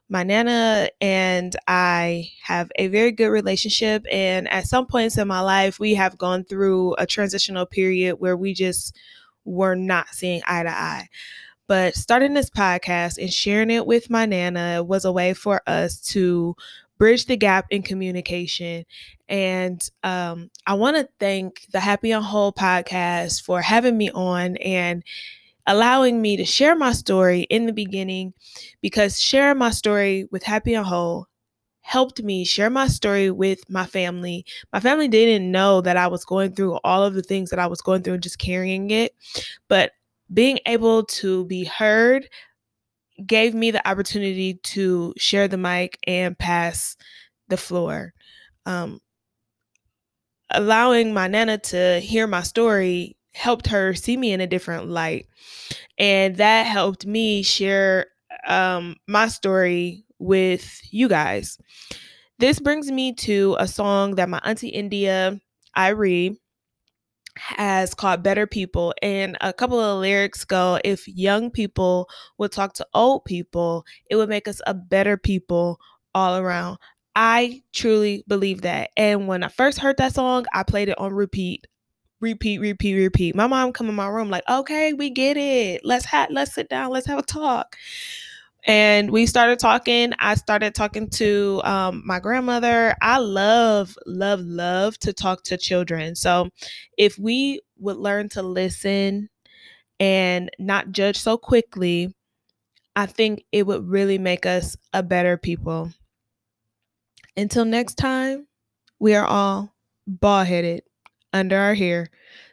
My 0.08 0.22
Nana 0.22 0.89
and 1.02 1.56
I 1.68 2.30
have 2.44 2.72
a 2.76 2.88
very 2.88 3.12
good 3.12 3.30
relationship. 3.30 4.06
And 4.12 4.48
at 4.50 4.68
some 4.68 4.86
points 4.86 5.18
in 5.18 5.28
my 5.28 5.41
life, 5.41 5.80
we 5.80 5.96
have 5.96 6.18
gone 6.18 6.44
through 6.44 6.94
a 7.00 7.08
transitional 7.08 7.65
period 7.65 8.18
where 8.18 8.38
we 8.38 8.54
just 8.54 8.96
were 9.46 9.76
not 9.76 10.10
seeing 10.10 10.41
eye 10.46 10.63
to 10.63 10.70
eye. 10.70 11.08
But 11.68 11.96
starting 11.96 12.36
this 12.36 12.52
podcast 12.52 13.18
and 13.18 13.34
sharing 13.34 13.72
it 13.72 13.88
with 13.88 14.12
my 14.12 14.28
Nana 14.28 14.84
was 14.84 15.04
a 15.04 15.12
way 15.12 15.34
for 15.34 15.62
us 15.65 16.00
to 16.12 16.56
bridge 16.97 17.25
the 17.25 17.38
gap 17.38 17.65
in 17.69 17.81
communication. 17.81 18.86
And 19.27 19.88
um, 20.03 20.49
I 20.65 20.75
want 20.75 20.97
to 20.97 21.08
thank 21.19 21.65
the 21.71 21.79
Happi 21.79 22.15
and 22.15 22.23
Whole 22.25 22.53
podcast 22.53 23.43
for 23.43 23.62
having 23.62 23.97
me 23.97 24.12
on 24.12 24.58
and 24.58 25.03
allowing 25.67 26.21
me 26.21 26.38
to 26.38 26.45
share 26.45 26.75
my 26.75 26.91
story 26.93 27.41
in 27.43 27.65
the 27.65 27.73
beginning 27.73 28.34
because 28.81 29.19
sharing 29.19 29.58
my 29.58 29.71
story 29.71 30.27
with 30.31 30.43
Happi 30.43 30.77
and 30.77 30.86
Whole 30.86 31.27
helped 31.81 32.21
me 32.23 32.43
share 32.43 32.69
my 32.69 32.88
story 32.88 33.29
with 33.29 33.60
my 33.69 33.86
family. 33.86 34.43
My 34.73 34.79
family 34.79 35.08
didn't 35.08 35.51
know 35.51 35.81
that 35.81 35.97
I 35.97 36.08
was 36.08 36.25
going 36.25 36.53
through 36.53 36.79
all 36.84 37.03
of 37.03 37.13
the 37.13 37.21
things 37.21 37.51
that 37.51 37.60
I 37.60 37.67
was 37.67 37.81
going 37.81 38.01
through 38.01 38.15
and 38.15 38.23
just 38.23 38.39
carrying 38.39 38.89
it. 38.89 39.13
But 39.67 39.91
being 40.34 40.60
able 40.65 41.03
to 41.03 41.45
be 41.45 41.63
heard 41.63 42.27
gave 43.25 43.54
me 43.54 43.71
the 43.71 43.88
opportunity 43.88 44.56
to 44.63 45.13
share 45.17 45.47
the 45.47 45.58
mic 45.58 45.97
and 46.06 46.38
pass 46.38 46.95
the 47.47 47.58
floor. 47.58 48.13
Um, 48.65 48.99
allowing 50.49 51.13
my 51.13 51.28
nana 51.28 51.58
to 51.58 51.99
hear 51.99 52.28
my 52.28 52.41
story 52.41 53.17
helped 53.34 53.67
her 53.67 53.93
see 53.93 54.15
me 54.15 54.32
in 54.32 54.41
a 54.41 54.47
different 54.47 54.88
light. 54.88 55.28
And 55.97 56.38
that 56.38 56.65
helped 56.65 57.06
me 57.06 57.43
share 57.43 58.08
um, 58.47 58.95
my 59.08 59.28
story 59.28 60.06
with 60.19 60.82
you 60.91 61.08
guys. 61.08 61.58
This 62.39 62.60
brings 62.60 62.91
me 62.91 63.13
to 63.13 63.56
a 63.60 63.67
song 63.67 64.15
that 64.15 64.30
my 64.30 64.39
auntie 64.43 64.69
India, 64.69 65.39
Irie, 65.78 66.38
has 67.38 67.93
called 67.93 68.24
Better 68.24 68.48
People. 68.48 68.93
And 69.02 69.38
a 69.41 69.54
couple 69.54 69.80
of 69.80 70.00
lyrics 70.02 70.45
go 70.45 70.80
if 70.84 71.08
young 71.08 71.52
people 71.52 72.10
would 72.38 72.52
talk 72.52 72.74
to 72.74 72.88
old 72.93 73.26
people, 73.26 73.86
it 74.10 74.15
would 74.15 74.30
make 74.30 74.48
us 74.48 74.62
a 74.67 74.74
better 74.74 75.17
people 75.17 75.80
all 76.13 76.38
around. 76.38 76.78
I 77.15 77.63
truly 77.74 78.24
believe 78.28 78.62
that. 78.62 78.89
And 78.98 79.28
when 79.28 79.43
I 79.43 79.48
first 79.48 79.80
heard 79.80 79.98
that 79.98 80.13
song, 80.15 80.45
I 80.54 80.63
played 80.63 80.89
it 80.89 81.00
on 81.00 81.13
repeat. 81.13 81.67
Repeat, 82.21 82.60
repeat, 82.60 82.95
repeat. 82.95 83.36
My 83.36 83.48
mom 83.48 83.74
come 83.74 83.89
in 83.89 83.95
my 83.95 84.08
room 84.08 84.30
like, 84.30 84.43
"Okay, 84.50 84.93
we 84.93 85.10
get 85.10 85.38
it. 85.38 85.82
Let's 85.86 86.06
ha- 86.06 86.28
let's 86.32 86.54
sit 86.56 86.69
down. 86.69 86.91
Let's 86.91 87.08
have 87.08 87.19
a 87.19 87.24
talk." 87.24 87.78
And 88.65 89.12
we 89.12 89.28
started 89.28 89.60
talking. 89.60 90.13
I 90.17 90.36
started 90.36 90.73
talking 90.73 91.10
to 91.12 91.62
um, 91.63 92.01
my 92.06 92.19
grandmother. 92.19 92.95
I 93.01 93.19
love, 93.19 93.95
love, 94.08 94.39
love 94.41 94.97
to 94.99 95.13
talk 95.13 95.43
to 95.43 95.58
children. 95.58 96.15
So, 96.15 96.49
if 96.97 97.17
we 97.19 97.62
would 97.78 97.97
learn 97.97 98.30
to 98.30 98.41
listen 98.41 99.30
and 99.99 100.49
not 100.58 100.91
judge 100.91 101.17
so 101.17 101.38
quickly, 101.38 102.13
I 102.95 103.06
think 103.06 103.43
it 103.51 103.67
would 103.67 103.88
really 103.88 104.17
make 104.17 104.45
us 104.45 104.75
a 104.93 105.04
better 105.04 105.38
people. 105.38 105.91
Until 107.38 107.65
next 107.65 107.95
time, 107.95 108.47
we 108.99 109.13
are 109.13 109.25
all 109.25 109.73
bald 110.08 110.47
headed 110.47 110.84
under 111.34 111.58
our 111.58 111.73
hair. 111.75 112.08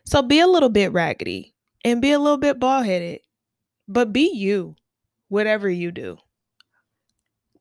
So 0.04 0.22
be 0.22 0.40
a 0.40 0.46
little 0.46 0.68
bit 0.68 0.92
raggedy 0.92 1.54
and 1.84 2.02
be 2.02 2.12
a 2.12 2.18
little 2.18 2.38
bit 2.38 2.58
bald 2.58 2.86
headed, 2.86 3.20
but 3.88 4.12
be 4.12 4.30
you, 4.34 4.74
whatever 5.32 5.70
you 5.70 5.90
do. 5.90 6.18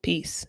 Peace. 0.01 0.45